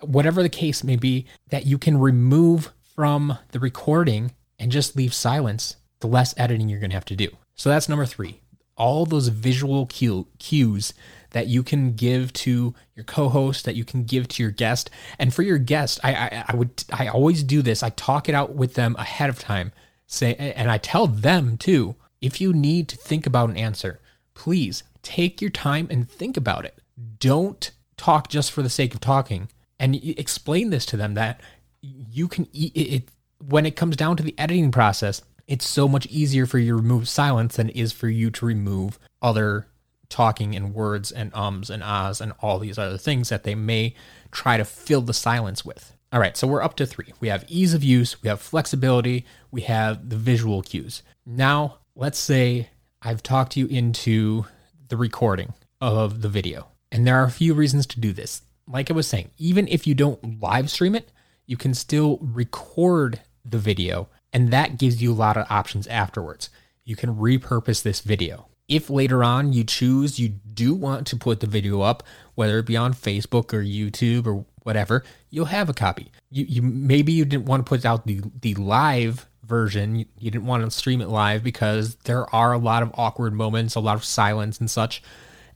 whatever 0.00 0.42
the 0.42 0.48
case 0.48 0.82
may 0.82 0.96
be 0.96 1.26
that 1.50 1.64
you 1.64 1.78
can 1.78 1.98
remove 1.98 2.72
from 2.82 3.38
the 3.52 3.60
recording 3.60 4.32
and 4.58 4.72
just 4.72 4.96
leave 4.96 5.14
silence, 5.14 5.76
the 6.00 6.08
less 6.08 6.34
editing 6.36 6.68
you're 6.68 6.80
going 6.80 6.90
to 6.90 6.96
have 6.96 7.04
to 7.04 7.16
do. 7.16 7.28
So 7.54 7.68
that's 7.68 7.88
number 7.88 8.06
three. 8.06 8.40
All 8.76 9.06
those 9.06 9.28
visual 9.28 9.86
cue, 9.86 10.26
cues 10.38 10.92
that 11.30 11.46
you 11.46 11.62
can 11.62 11.92
give 11.94 12.32
to 12.32 12.74
your 12.94 13.04
co-host, 13.04 13.64
that 13.64 13.76
you 13.76 13.84
can 13.84 14.04
give 14.04 14.28
to 14.28 14.42
your 14.42 14.52
guest. 14.52 14.90
And 15.18 15.32
for 15.32 15.42
your 15.42 15.58
guest, 15.58 16.00
I, 16.02 16.14
I, 16.14 16.44
I 16.48 16.56
would 16.56 16.84
I 16.92 17.08
always 17.08 17.42
do 17.42 17.62
this. 17.62 17.82
I 17.82 17.90
talk 17.90 18.28
it 18.28 18.34
out 18.34 18.54
with 18.54 18.74
them 18.74 18.96
ahead 18.98 19.30
of 19.30 19.38
time. 19.38 19.72
Say 20.06 20.34
and 20.34 20.70
I 20.70 20.78
tell 20.78 21.06
them 21.06 21.56
too, 21.56 21.96
if 22.20 22.40
you 22.40 22.52
need 22.52 22.88
to 22.88 22.96
think 22.96 23.26
about 23.26 23.50
an 23.50 23.56
answer, 23.56 24.00
please 24.34 24.82
take 25.02 25.40
your 25.40 25.50
time 25.50 25.86
and 25.90 26.08
think 26.08 26.36
about 26.36 26.64
it. 26.64 26.78
Don't 27.18 27.70
talk 27.96 28.28
just 28.28 28.50
for 28.52 28.62
the 28.62 28.70
sake 28.70 28.94
of 28.94 29.00
talking. 29.00 29.48
And 29.78 29.94
explain 29.96 30.70
this 30.70 30.84
to 30.86 30.96
them 30.96 31.14
that 31.14 31.40
you 31.80 32.28
can 32.28 32.46
eat 32.52 32.72
it 32.74 33.08
when 33.46 33.64
it 33.64 33.76
comes 33.76 33.96
down 33.96 34.16
to 34.16 34.22
the 34.22 34.34
editing 34.38 34.70
process. 34.70 35.22
It's 35.46 35.66
so 35.66 35.88
much 35.88 36.06
easier 36.06 36.46
for 36.46 36.58
you 36.58 36.72
to 36.72 36.76
remove 36.76 37.08
silence 37.08 37.56
than 37.56 37.70
it 37.70 37.76
is 37.76 37.92
for 37.92 38.08
you 38.08 38.30
to 38.30 38.46
remove 38.46 38.98
other 39.22 39.66
talking 40.10 40.52
in 40.52 40.74
words 40.74 41.10
and 41.10 41.34
ums 41.34 41.70
and 41.70 41.82
ahs 41.82 42.20
and 42.20 42.32
all 42.40 42.58
these 42.58 42.78
other 42.78 42.98
things 42.98 43.30
that 43.30 43.44
they 43.44 43.54
may 43.54 43.94
try 44.30 44.56
to 44.56 44.64
fill 44.64 45.00
the 45.00 45.14
silence 45.14 45.64
with. 45.64 45.96
All 46.12 46.20
right, 46.20 46.36
so 46.36 46.46
we're 46.46 46.62
up 46.62 46.74
to 46.76 46.86
three. 46.86 47.14
We 47.20 47.28
have 47.28 47.44
ease 47.48 47.72
of 47.72 47.84
use, 47.84 48.20
we 48.22 48.28
have 48.28 48.40
flexibility, 48.40 49.24
we 49.50 49.62
have 49.62 50.10
the 50.10 50.16
visual 50.16 50.60
cues. 50.60 51.02
Now, 51.24 51.78
let's 51.94 52.18
say 52.18 52.68
I've 53.00 53.22
talked 53.22 53.56
you 53.56 53.66
into 53.66 54.44
the 54.88 54.96
recording 54.96 55.54
of 55.80 56.20
the 56.20 56.28
video. 56.28 56.68
And 56.92 57.06
there 57.06 57.16
are 57.16 57.24
a 57.24 57.30
few 57.30 57.54
reasons 57.54 57.86
to 57.86 58.00
do 58.00 58.12
this. 58.12 58.42
Like 58.66 58.90
I 58.90 58.94
was 58.94 59.06
saying, 59.06 59.30
even 59.38 59.68
if 59.68 59.86
you 59.86 59.94
don't 59.94 60.40
live 60.40 60.68
stream 60.68 60.94
it, 60.94 61.12
you 61.46 61.56
can 61.56 61.74
still 61.74 62.18
record 62.20 63.20
the 63.44 63.58
video, 63.58 64.08
and 64.32 64.52
that 64.52 64.78
gives 64.78 65.00
you 65.00 65.12
a 65.12 65.14
lot 65.14 65.36
of 65.36 65.46
options 65.50 65.86
afterwards. 65.86 66.50
You 66.84 66.96
can 66.96 67.14
repurpose 67.16 67.82
this 67.82 68.00
video 68.00 68.49
if 68.70 68.88
later 68.88 69.22
on 69.22 69.52
you 69.52 69.64
choose 69.64 70.18
you 70.18 70.28
do 70.28 70.72
want 70.72 71.06
to 71.08 71.16
put 71.16 71.40
the 71.40 71.46
video 71.46 71.82
up, 71.82 72.04
whether 72.36 72.58
it 72.60 72.66
be 72.66 72.76
on 72.76 72.94
Facebook 72.94 73.52
or 73.52 73.62
YouTube 73.62 74.26
or 74.26 74.46
whatever, 74.62 75.02
you'll 75.28 75.46
have 75.46 75.68
a 75.68 75.74
copy. 75.74 76.10
You, 76.30 76.46
you 76.48 76.62
maybe 76.62 77.12
you 77.12 77.24
didn't 77.24 77.46
want 77.46 77.66
to 77.66 77.68
put 77.68 77.84
out 77.84 78.06
the 78.06 78.22
the 78.40 78.54
live 78.54 79.26
version. 79.44 79.96
You, 79.96 80.06
you 80.18 80.30
didn't 80.30 80.46
want 80.46 80.64
to 80.64 80.70
stream 80.70 81.00
it 81.00 81.08
live 81.08 81.42
because 81.42 81.96
there 82.04 82.32
are 82.34 82.52
a 82.52 82.58
lot 82.58 82.84
of 82.84 82.92
awkward 82.94 83.34
moments, 83.34 83.74
a 83.74 83.80
lot 83.80 83.96
of 83.96 84.04
silence 84.04 84.60
and 84.60 84.70
such. 84.70 85.02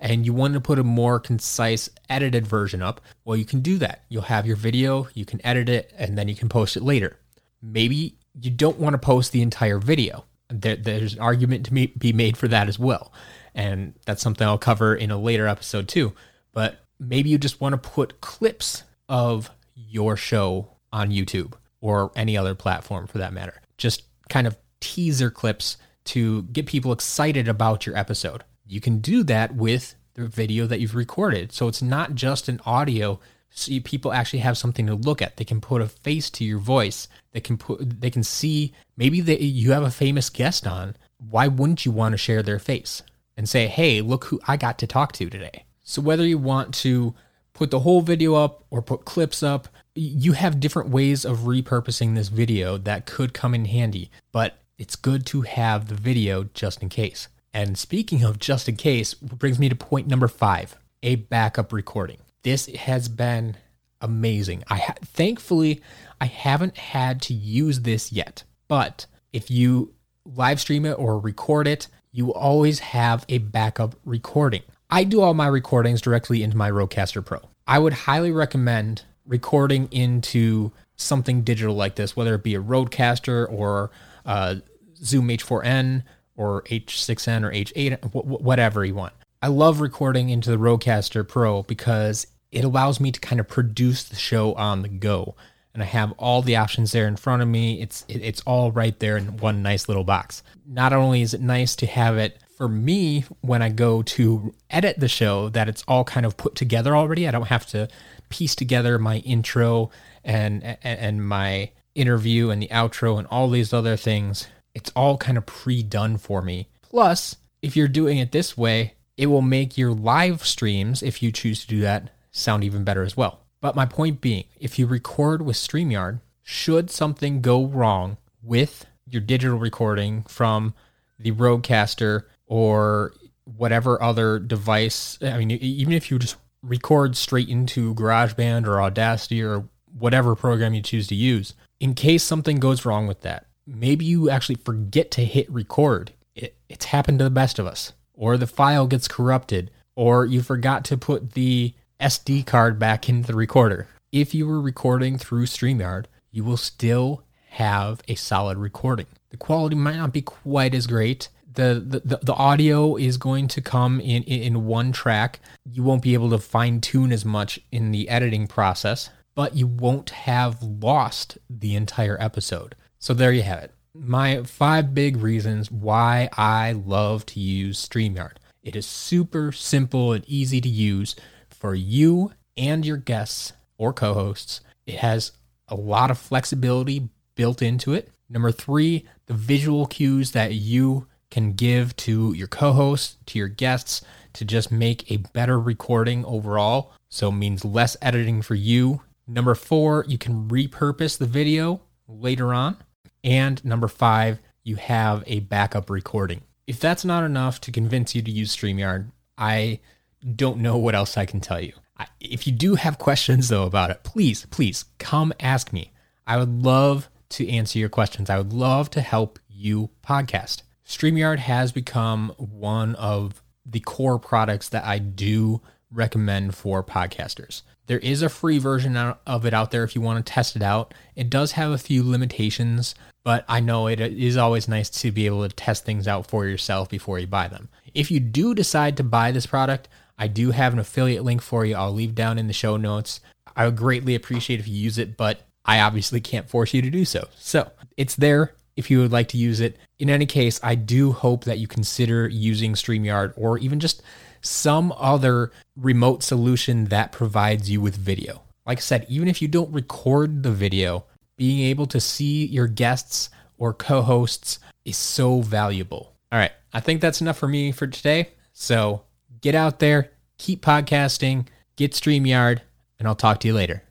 And 0.01 0.27
you 0.27 0.35
want 0.35 0.55
to 0.55 0.61
put 0.61 0.81
a 0.81 0.85
more 0.85 1.21
concise 1.21 1.89
edited 2.11 2.47
version 2.47 2.83
up. 2.83 3.01
Well, 3.25 3.37
you 3.37 3.45
can 3.45 3.61
do 3.61 3.79
that. 3.79 4.03
You'll 4.09 4.23
have 4.23 4.45
your 4.45 4.57
video, 4.57 5.09
you 5.15 5.25
can 5.25 5.41
edit 5.47 5.69
it, 5.69 5.95
and 5.97 6.19
then 6.19 6.27
you 6.27 6.35
can 6.35 6.49
post 6.49 6.77
it 6.77 6.83
later. 6.83 7.17
Maybe 7.63 8.17
you 8.39 8.51
don't 8.51 8.79
want 8.81 8.95
to 8.95 8.99
post 8.99 9.31
the 9.31 9.41
entire 9.41 9.79
video 9.79 10.25
there, 10.63 10.77
there's 10.77 11.15
an 11.15 11.21
argument 11.21 11.67
to 11.67 11.73
be 11.73 12.13
made 12.13 12.37
for 12.37 12.49
that 12.49 12.69
as 12.69 12.79
well. 12.79 13.13
And 13.55 13.95
that's 14.05 14.23
something 14.23 14.47
I'll 14.47 14.59
cover 14.59 14.95
in 14.95 15.11
a 15.11 15.19
later 15.19 15.47
episode 15.47 15.89
too. 15.89 16.13
But 16.53 16.81
maybe 16.99 17.31
you 17.31 17.39
just 17.39 17.61
want 17.61 17.73
to 17.73 17.89
put 17.91 18.21
clips 18.21 18.85
of 19.09 19.51
your 19.75 20.17
show 20.17 20.69
on 20.93 21.11
YouTube 21.11 21.55
or 21.81 22.11
any 22.17 22.37
other 22.37 22.55
platform 22.55 23.07
for 23.07 23.19
that 23.19 23.33
matter. 23.33 23.61
Just 23.77 24.05
kind 24.29 24.47
of 24.47 24.57
teaser 24.81 25.31
clips 25.31 25.77
to 26.05 26.43
get 26.45 26.67
people 26.67 26.93
excited 26.93 27.49
about 27.49 27.87
your 27.87 27.97
episode. 27.97 28.45
You 28.67 28.81
can 28.81 28.99
do 28.99 29.23
that 29.25 29.55
with 29.55 29.95
the 30.15 30.27
video 30.27 30.67
that 30.67 30.81
you've 30.81 30.95
recorded. 30.95 31.53
So 31.53 31.69
it's 31.69 31.83
not 31.83 32.15
just 32.15 32.49
an 32.49 32.61
audio 32.65 33.21
so 33.57 33.73
people 33.85 34.13
actually 34.13 34.41
have 34.41 34.59
something 34.59 34.87
to 34.89 34.97
look 34.97 35.23
at. 35.23 35.37
They 35.37 35.45
can 35.45 35.61
put 35.61 35.81
a 35.81 35.87
face 35.87 36.29
to 36.31 36.45
your 36.45 36.59
voice. 36.59 37.07
They 37.31 37.41
can 37.41 37.57
put 37.57 38.01
they 38.01 38.11
can 38.11 38.25
see 38.25 38.73
maybe 38.97 39.21
they, 39.21 39.39
you 39.39 39.71
have 39.71 39.85
a 39.85 39.91
famous 39.91 40.29
guest 40.29 40.67
on. 40.67 40.97
Why 41.19 41.47
wouldn't 41.47 41.87
you 41.87 41.93
want 41.93 42.13
to 42.13 42.19
share 42.19 42.43
their 42.43 42.59
face 42.59 43.03
and 43.37 43.49
say, 43.49 43.69
"Hey, 43.69 44.01
look 44.01 44.25
who 44.25 44.41
I 44.49 44.57
got 44.57 44.79
to 44.81 44.89
talk 44.89 45.13
to 45.13 45.31
today." 45.31 45.65
So 45.85 46.03
whether 46.03 46.27
you 46.27 46.37
want 46.37 46.75
to 46.77 47.15
put 47.53 47.71
the 47.71 47.81
whole 47.81 48.01
video 48.01 48.35
up 48.35 48.65
or 48.71 48.83
put 48.83 49.05
clips 49.05 49.43
up, 49.43 49.69
you 49.95 50.33
have 50.33 50.59
different 50.59 50.91
ways 50.91 51.25
of 51.25 51.41
repurposing 51.41 52.15
this 52.15 52.29
video 52.29 52.77
that 52.79 53.07
could 53.07 53.33
come 53.33 53.55
in 53.55 53.67
handy, 53.67 54.11
but 54.33 54.59
it's 54.79 54.97
good 54.97 55.25
to 55.27 55.43
have 55.43 55.87
the 55.87 55.95
video 55.95 56.49
just 56.55 56.83
in 56.83 56.89
case. 56.89 57.29
And 57.53 57.79
speaking 57.79 58.25
of 58.25 58.41
just 58.41 58.69
in 58.69 58.75
case, 58.75 59.15
brings 59.15 59.61
me 59.61 59.69
to 59.69 59.77
point 59.77 60.09
number 60.09 60.27
five 60.27 60.77
a 61.05 61.15
backup 61.15 61.73
recording. 61.73 62.19
This 62.45 62.67
has 62.67 63.09
been 63.09 63.57
amazing. 64.01 64.65
I 64.69 64.77
ha- 64.77 64.95
thankfully 65.03 65.81
I 66.21 66.27
haven't 66.27 66.77
had 66.77 67.21
to 67.23 67.35
use 67.35 67.81
this 67.81 68.13
yet, 68.13 68.45
but 68.69 69.07
if 69.33 69.51
you 69.51 69.95
live 70.25 70.61
stream 70.61 70.85
it 70.85 70.93
or 70.93 71.19
record 71.19 71.67
it, 71.67 71.89
you 72.13 72.33
always 72.33 72.79
have 72.79 73.25
a 73.29 73.39
backup 73.39 73.97
recording. 74.05 74.63
I 74.91 75.05
do 75.05 75.21
all 75.23 75.35
my 75.35 75.49
recordings 75.49 76.01
directly 76.01 76.43
into 76.43 76.57
my 76.57 76.71
Rodecaster 76.71 77.25
Pro. 77.25 77.41
I 77.67 77.79
would 77.79 77.95
highly 77.95 78.31
recommend 78.31 79.03
recording 79.27 79.89
into 79.91 80.71
something 80.97 81.43
digital 81.43 81.75
like 81.75 81.97
this, 81.97 82.15
whether 82.15 82.35
it 82.35 82.43
be 82.43 82.55
a 82.55 82.63
Rodecaster 82.63 83.51
or 83.51 83.91
uh, 84.27 84.57
Zoom 84.97 85.29
H4n 85.29 86.05
or 86.37 86.63
H6n 86.65 87.43
or 87.43 87.51
H8, 87.51 88.13
whatever 88.13 88.85
you 88.85 88.95
want. 88.95 89.15
I 89.43 89.49
love 89.49 89.81
recording 89.81 90.31
into 90.31 90.51
the 90.51 90.57
Rodecaster 90.57 91.27
Pro 91.27 91.63
because 91.65 92.27
it 92.55 92.65
allows 92.65 93.01
me 93.01 93.13
to 93.13 93.21
kind 93.21 93.41
of 93.41 93.49
produce 93.49 94.05
the 94.05 94.17
show 94.17 94.55
on 94.55 94.83
the 94.83 94.89
go. 94.89 95.35
And 95.73 95.83
I 95.83 95.87
have 95.87 96.13
all 96.13 96.41
the 96.41 96.57
options 96.57 96.93
there 96.93 97.09
in 97.09 97.17
front 97.17 97.43
of 97.43 97.49
me. 97.49 97.81
It's 97.81 98.05
it, 98.09 98.23
it's 98.23 98.43
all 98.43 98.71
right 98.71 98.99
there 99.01 99.17
in 99.17 99.39
one 99.39 99.63
nice 99.63 99.89
little 99.89 100.05
box. 100.05 100.43
Not 100.67 100.93
only 100.93 101.23
is 101.23 101.35
it 101.35 101.41
nice 101.41 101.75
to 101.77 101.87
have 101.87 102.17
it 102.17 102.39
for 102.57 102.69
me 102.69 103.25
when 103.41 103.61
I 103.61 103.71
go 103.71 104.03
to 104.03 104.55
edit 104.71 105.01
the 105.01 105.09
show 105.09 105.49
that 105.49 105.69
it's 105.69 105.83
all 105.89 106.05
kind 106.05 106.25
of 106.25 106.37
put 106.37 106.55
together 106.55 106.95
already. 106.95 107.27
I 107.27 107.33
don't 107.33 107.49
have 107.49 107.67
to 107.69 107.89
piece 108.29 108.55
together 108.55 108.99
my 108.99 109.19
intro 109.19 109.91
and 110.23 110.63
and, 110.63 110.79
and 110.83 111.27
my 111.27 111.71
interview 111.95 112.51
and 112.51 112.63
the 112.63 112.69
outro 112.69 113.19
and 113.19 113.27
all 113.29 113.49
these 113.49 113.73
other 113.73 113.97
things 113.97 114.49
it's 114.75 114.91
all 114.95 115.17
kind 115.17 115.39
of 115.39 115.47
pre-done 115.47 116.19
for 116.19 116.43
me. 116.43 116.69
Plus, 116.83 117.37
if 117.63 117.77
you're 117.77 117.89
doing 117.89 118.19
it 118.19 118.33
this 118.33 118.57
way, 118.57 118.95
it 119.17 119.27
will 119.27 119.43
make 119.43 119.79
your 119.79 119.93
live 119.93 120.45
streams, 120.45 121.03
if 121.03 121.23
you 121.23 121.31
choose 121.31 121.61
to 121.63 121.69
do 121.69 121.81
that, 121.81 122.11
sound 122.35 122.65
even 122.65 122.85
better 122.85 123.03
as 123.03 123.17
well. 123.17 123.41
But 123.61 123.77
my 123.77 123.87
point 123.87 124.21
being, 124.21 124.45
if 124.61 124.79
you 124.79 124.87
record 124.87 125.41
with 125.41 125.57
StreamYard, 125.57 126.21
should 126.43 126.91
something 126.91 127.41
go 127.41 127.65
wrong 127.65 128.19
with 128.43 128.85
your 129.09 129.23
digital 129.23 129.59
recording 129.59 130.23
from 130.25 130.75
the 131.19 131.31
Rodecaster 131.31 132.25
or 132.47 133.15
whatever 133.45 134.03
other 134.03 134.39
device, 134.39 135.19
I 135.23 135.39
mean, 135.39 135.51
even 135.53 135.95
if 135.95 136.11
you 136.11 136.19
just 136.19 136.37
record 136.63 137.17
straight 137.17 137.49
into 137.49 137.95
GarageBand 137.95 138.67
or 138.67 138.83
Audacity 138.83 139.43
or 139.43 139.69
whatever 139.99 140.35
program 140.35 140.75
you 140.75 140.83
choose 140.83 141.07
to 141.09 141.15
use, 141.15 141.55
in 141.81 141.95
case 141.95 142.23
something 142.23 142.59
goes 142.59 142.85
wrong 142.85 143.07
with 143.07 143.21
that, 143.23 143.47
maybe 143.67 144.05
you 144.05 144.29
actually 144.29 144.57
forget 144.57 145.11
to 145.13 145.25
hit 145.25 145.51
record. 145.51 146.13
It, 146.35 146.57
it's 146.69 146.87
happened 146.87 147.19
to 147.21 147.25
the 147.25 147.31
best 147.31 147.59
of 147.59 147.67
us. 147.67 147.93
Or 148.15 148.37
the 148.37 148.47
file 148.47 148.87
gets 148.87 149.09
corrupted, 149.09 149.71
or 149.97 150.25
you 150.27 150.43
forgot 150.43 150.85
to 150.87 150.97
put 150.97 151.33
the 151.33 151.75
SD 152.05 152.45
card 152.45 152.79
back 152.79 153.09
into 153.09 153.27
the 153.27 153.35
recorder. 153.35 153.89
If 154.13 154.35
you 154.35 154.47
were 154.47 154.61
recording 154.61 155.17
through 155.17 155.47
StreamYard, 155.47 156.05
you 156.31 156.45
will 156.45 156.59
still 156.59 157.25
have 157.49 158.03
a 158.09 158.15
solid 158.15 158.59
recording. 158.59 159.07
The 159.31 159.39
quality 159.39 159.75
might 159.75 159.97
not 159.97 160.13
be 160.13 160.21
quite 160.21 160.75
as 160.75 160.87
great. 160.87 161.31
The, 161.55 162.03
the, 162.05 162.19
the 162.19 162.35
audio 162.35 162.97
is 162.97 163.17
going 163.17 163.49
to 163.49 163.63
come 163.63 164.01
in, 164.01 164.23
in 164.25 164.67
one 164.67 164.93
track. 164.93 165.41
You 165.65 165.83
won't 165.83 166.03
be 166.03 166.13
able 166.13 166.29
to 166.31 166.39
fine 166.39 166.83
tune 166.83 167.11
as 167.11 167.25
much 167.25 167.59
in 167.73 167.91
the 167.91 168.11
editing 168.11 168.49
process, 168.49 169.09
but 169.35 169.57
you 169.57 169.67
won't 169.67 170.11
have 170.11 170.63
lost 170.63 171.39
the 171.49 171.75
entire 171.75 172.19
episode. 172.21 172.75
So 172.99 173.15
there 173.15 173.33
you 173.33 173.43
have 173.43 173.63
it. 173.63 173.73
My 173.95 174.43
five 174.43 174.93
big 174.93 175.17
reasons 175.17 175.71
why 175.71 176.29
I 176.37 176.73
love 176.73 177.25
to 177.27 177.41
use 177.41 177.89
StreamYard. 177.89 178.33
It 178.63 178.77
is 178.77 178.87
super 178.87 179.53
simple 179.53 180.13
and 180.13 180.25
easy 180.27 180.61
to 180.61 180.69
use 180.69 181.17
for 181.65 181.75
you 181.75 182.31
and 182.59 182.85
your 182.85 182.99
guests 182.99 183.55
or 183.79 183.95
co 183.95 184.13
hosts. 184.13 184.61
It 184.85 184.97
has 184.97 185.33
a 185.67 185.75
lot 185.75 186.11
of 186.11 186.19
flexibility 186.19 187.09
built 187.37 187.63
into 187.63 187.95
it. 187.95 188.11
Number 188.29 188.53
three, 188.53 189.07
the 189.25 189.33
visual 189.33 189.87
cues 189.87 190.33
that 190.33 190.53
you 190.53 191.07
can 191.31 191.53
give 191.53 191.97
to 191.97 192.35
your 192.35 192.49
co 192.49 192.73
hosts, 192.73 193.17
to 193.25 193.39
your 193.39 193.49
guests, 193.49 194.03
to 194.35 194.45
just 194.45 194.71
make 194.71 195.11
a 195.11 195.17
better 195.17 195.59
recording 195.59 196.23
overall. 196.27 196.93
So 197.09 197.31
it 197.31 197.37
means 197.37 197.65
less 197.65 197.97
editing 198.03 198.43
for 198.43 198.57
you. 198.57 199.01
Number 199.27 199.55
four, 199.55 200.05
you 200.07 200.19
can 200.19 200.51
repurpose 200.51 201.17
the 201.17 201.25
video 201.25 201.81
later 202.07 202.53
on. 202.53 202.77
And 203.25 203.65
number 203.65 203.89
five, 203.89 204.39
you 204.65 204.77
have 204.77 205.25
a 205.27 205.41
backup 205.41 205.89
recording. 205.89 206.43
If 206.67 206.79
that's 206.79 207.07
not 207.07 207.25
enough 207.25 207.59
to 207.63 207.73
convince 207.73 208.15
you 208.15 208.21
to 208.21 208.31
use 208.31 208.55
StreamYard, 208.55 209.07
I 209.39 209.81
don't 210.25 210.59
know 210.59 210.77
what 210.77 210.95
else 210.95 211.17
I 211.17 211.27
can 211.27 211.41
tell 211.41 211.61
you. 211.61 211.73
If 212.21 212.47
you 212.47 212.53
do 212.53 212.75
have 212.75 212.99
questions, 212.99 213.49
though, 213.49 213.65
about 213.65 213.91
it, 213.91 214.03
please, 214.03 214.47
please 214.47 214.85
come 214.99 215.33
ask 215.39 215.73
me. 215.73 215.93
I 216.27 216.39
would 216.39 216.63
love 216.63 217.09
to 217.31 217.49
answer 217.49 217.79
your 217.79 217.89
questions. 217.89 218.31
I 218.31 218.39
would 218.39 218.53
love 218.53 218.91
to 218.91 219.01
help 219.01 219.39
you 219.49 219.91
podcast. 220.05 220.63
StreamYard 220.87 221.39
has 221.39 221.73
become 221.73 222.31
one 222.39 222.95
of 222.97 223.43
the 223.65 223.81
core 223.81 224.19
products 224.19 224.69
that 224.71 224.85
I 224.85 224.99
do 224.99 225.61
recommend 225.91 226.55
for 226.55 226.83
podcasters. 226.83 227.63
There 227.87 227.99
is 227.99 228.23
a 228.23 228.29
free 228.29 228.59
version 228.59 228.97
of 228.97 229.47
it 229.47 229.55
out 229.55 229.71
there 229.71 229.85
if 229.85 229.95
you 229.95 230.01
want 230.01 230.25
to 230.25 230.33
test 230.33 230.57
it 230.57 230.63
out. 230.63 230.95
It 231.15 231.31
does 231.31 231.53
have 231.53 231.71
a 231.71 231.79
few 231.79 232.03
limitations 232.03 232.95
but 233.25 233.45
I 233.49 233.61
know 233.61 233.87
it 233.87 234.01
is 234.01 234.37
always 234.37 234.69
nice 234.69 234.91
to 235.01 235.11
be 235.11 235.25
able 235.27 235.49
to 235.49 235.55
test 235.55 235.85
things 235.85 236.07
out 236.07 236.27
for 236.27 236.47
yourself 236.47 236.91
before 236.91 237.19
you 237.19 237.27
buy 237.27 237.49
them. 237.49 237.71
If 237.95 238.11
you 238.11 238.21
do 238.21 238.55
decide 238.55 238.99
to 238.99 239.03
buy 239.03 239.33
this 239.33 239.47
product, 239.47 239.89
I 240.19 240.29
do 240.29 240.51
have 240.51 240.73
an 240.73 240.79
affiliate 240.79 241.25
link 241.25 241.43
for 241.43 241.65
you. 241.65 241.75
I'll 241.75 241.93
leave 241.93 242.15
down 242.15 242.39
in 242.39 242.47
the 242.47 242.53
show 242.53 242.77
notes. 242.77 243.21
I 243.57 243.67
would 243.67 243.77
greatly 243.77 244.15
appreciate 244.15 244.61
if 244.61 244.69
you 244.69 244.75
use 244.75 244.99
it, 244.99 245.17
but 245.17 245.41
I 245.65 245.81
obviously 245.81 246.21
can't 246.21 246.49
force 246.49 246.75
you 246.75 246.83
to 246.83 246.91
do 246.91 247.05
so. 247.05 247.29
So 247.37 247.71
it's 247.97 248.17
there 248.17 248.55
if 248.77 248.91
you 248.91 249.01
would 249.01 249.13
like 249.13 249.29
to 249.29 249.39
use 249.39 249.61
it. 249.61 249.77
In 249.99 250.11
any 250.11 250.27
case, 250.27 250.61
I 250.63 250.75
do 250.75 251.13
hope 251.13 251.45
that 251.45 251.59
you 251.59 251.67
consider 251.67 252.29
using 252.29 252.75
StreamYard 252.75 253.35
or 253.37 253.59
even 253.59 253.81
just 253.81 254.03
some 254.41 254.93
other 254.97 255.53
remote 255.77 256.23
solution 256.23 256.87
that 256.87 257.13
provides 257.13 257.71
you 257.71 257.81
with 257.81 257.97
video. 257.97 258.43
Like 258.67 258.79
I 258.79 258.83
said, 258.83 259.07
even 259.09 259.29
if 259.29 259.41
you 259.41 259.49
don't 259.49 259.73
record 259.73 260.43
the 260.43 260.51
video, 260.51 261.05
being 261.37 261.61
able 261.67 261.87
to 261.87 262.01
see 262.01 262.47
your 262.47 262.67
guests 262.67 263.31
or 263.59 263.73
co 263.73 264.03
hosts 264.03 264.59
is 264.85 264.97
so 264.97 265.41
valuable. 265.41 266.15
All 266.31 266.39
right, 266.39 266.53
I 266.73 266.81
think 266.81 267.01
that's 267.01 267.21
enough 267.21 267.39
for 267.39 267.49
me 267.49 267.73
for 267.73 267.87
today. 267.87 268.31
So 268.53 269.03
get 269.45 269.55
out 269.55 269.79
there, 269.79 270.11
keep 270.39 270.63
podcasting, 270.63 271.47
get 271.77 271.93
StreamYard, 271.93 272.61
and 272.99 273.07
I'll 273.07 273.15
talk 273.15 273.41
to 273.41 273.49
you 273.49 273.53
later. 273.55 273.83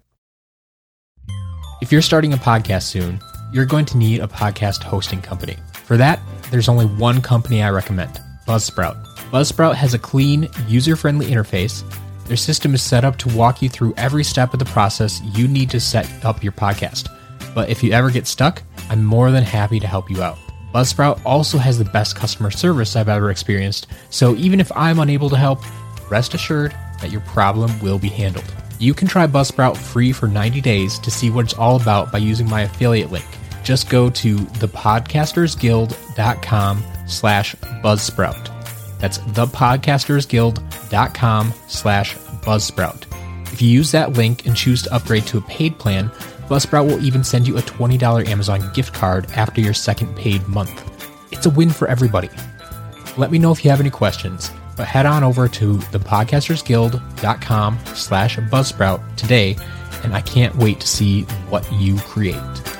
If 1.79 1.91
you're 1.91 2.01
starting 2.01 2.33
a 2.33 2.37
podcast 2.37 2.83
soon, 2.83 3.21
you're 3.53 3.67
going 3.67 3.85
to 3.85 3.97
need 3.97 4.19
a 4.19 4.27
podcast 4.27 4.81
hosting 4.81 5.21
company. 5.21 5.55
For 5.85 5.95
that, 5.95 6.19
there's 6.49 6.69
only 6.69 6.87
one 6.87 7.21
company 7.21 7.61
I 7.61 7.69
recommend 7.69 8.19
Buzzsprout. 8.47 9.05
Buzzsprout 9.29 9.75
has 9.75 9.93
a 9.93 9.99
clean, 9.99 10.49
user 10.67 10.95
friendly 10.95 11.27
interface. 11.27 11.83
Their 12.25 12.37
system 12.37 12.73
is 12.73 12.81
set 12.81 13.05
up 13.05 13.17
to 13.17 13.37
walk 13.37 13.61
you 13.61 13.69
through 13.69 13.93
every 13.95 14.23
step 14.23 14.53
of 14.53 14.59
the 14.59 14.65
process 14.65 15.21
you 15.35 15.47
need 15.47 15.69
to 15.69 15.79
set 15.79 16.25
up 16.25 16.43
your 16.43 16.53
podcast 16.53 17.07
but 17.53 17.69
if 17.69 17.83
you 17.83 17.91
ever 17.91 18.09
get 18.09 18.27
stuck, 18.27 18.63
I'm 18.89 19.03
more 19.03 19.31
than 19.31 19.43
happy 19.43 19.79
to 19.79 19.87
help 19.87 20.09
you 20.09 20.21
out. 20.23 20.37
Buzzsprout 20.73 21.21
also 21.23 21.59
has 21.59 21.77
the 21.77 21.85
best 21.85 22.15
customer 22.15 22.49
service 22.49 22.95
I've 22.95 23.09
ever 23.09 23.29
experienced, 23.29 23.85
so 24.09 24.35
even 24.35 24.59
if 24.59 24.71
I'm 24.75 24.97
unable 24.99 25.29
to 25.29 25.37
help, 25.37 25.61
rest 26.09 26.33
assured 26.33 26.75
that 26.99 27.11
your 27.11 27.21
problem 27.21 27.79
will 27.79 27.99
be 27.99 28.09
handled. 28.09 28.51
You 28.79 28.95
can 28.95 29.07
try 29.07 29.27
Buzzsprout 29.27 29.77
free 29.77 30.11
for 30.11 30.27
90 30.27 30.61
days 30.61 30.97
to 30.99 31.11
see 31.11 31.29
what 31.29 31.45
it's 31.45 31.53
all 31.53 31.79
about 31.79 32.11
by 32.11 32.17
using 32.17 32.49
my 32.49 32.63
affiliate 32.63 33.11
link. 33.11 33.27
Just 33.63 33.87
go 33.89 34.09
to 34.09 34.37
thepodcastersguild.com 34.37 36.83
slash 37.07 37.55
buzzsprout. 37.55 38.99
That's 38.99 39.19
thepodcastersguild.com 39.19 41.53
slash 41.67 42.17
buzzsprout. 42.17 43.05
If 43.53 43.61
you 43.61 43.69
use 43.69 43.91
that 43.91 44.13
link 44.13 44.47
and 44.47 44.55
choose 44.55 44.81
to 44.83 44.93
upgrade 44.93 45.27
to 45.27 45.37
a 45.37 45.41
paid 45.41 45.77
plan, 45.77 46.09
Buzzsprout 46.47 46.85
will 46.85 47.03
even 47.03 47.23
send 47.23 47.47
you 47.47 47.57
a 47.57 47.61
$20 47.61 48.27
Amazon 48.27 48.71
gift 48.73 48.93
card 48.93 49.31
after 49.31 49.61
your 49.61 49.73
second 49.73 50.15
paid 50.15 50.47
month. 50.47 50.91
It's 51.31 51.45
a 51.45 51.49
win 51.49 51.69
for 51.69 51.87
everybody. 51.87 52.29
Let 53.17 53.31
me 53.31 53.39
know 53.39 53.51
if 53.51 53.63
you 53.63 53.71
have 53.71 53.79
any 53.79 53.89
questions. 53.89 54.51
But 54.75 54.87
head 54.87 55.05
on 55.05 55.23
over 55.23 55.47
to 55.47 55.77
thepodcastersguild.com 55.77 57.79
slash 57.93 58.37
buzzsprout 58.37 59.15
today, 59.15 59.55
and 60.03 60.15
I 60.15 60.21
can't 60.21 60.55
wait 60.55 60.79
to 60.79 60.87
see 60.87 61.21
what 61.49 61.71
you 61.73 61.97
create. 61.97 62.72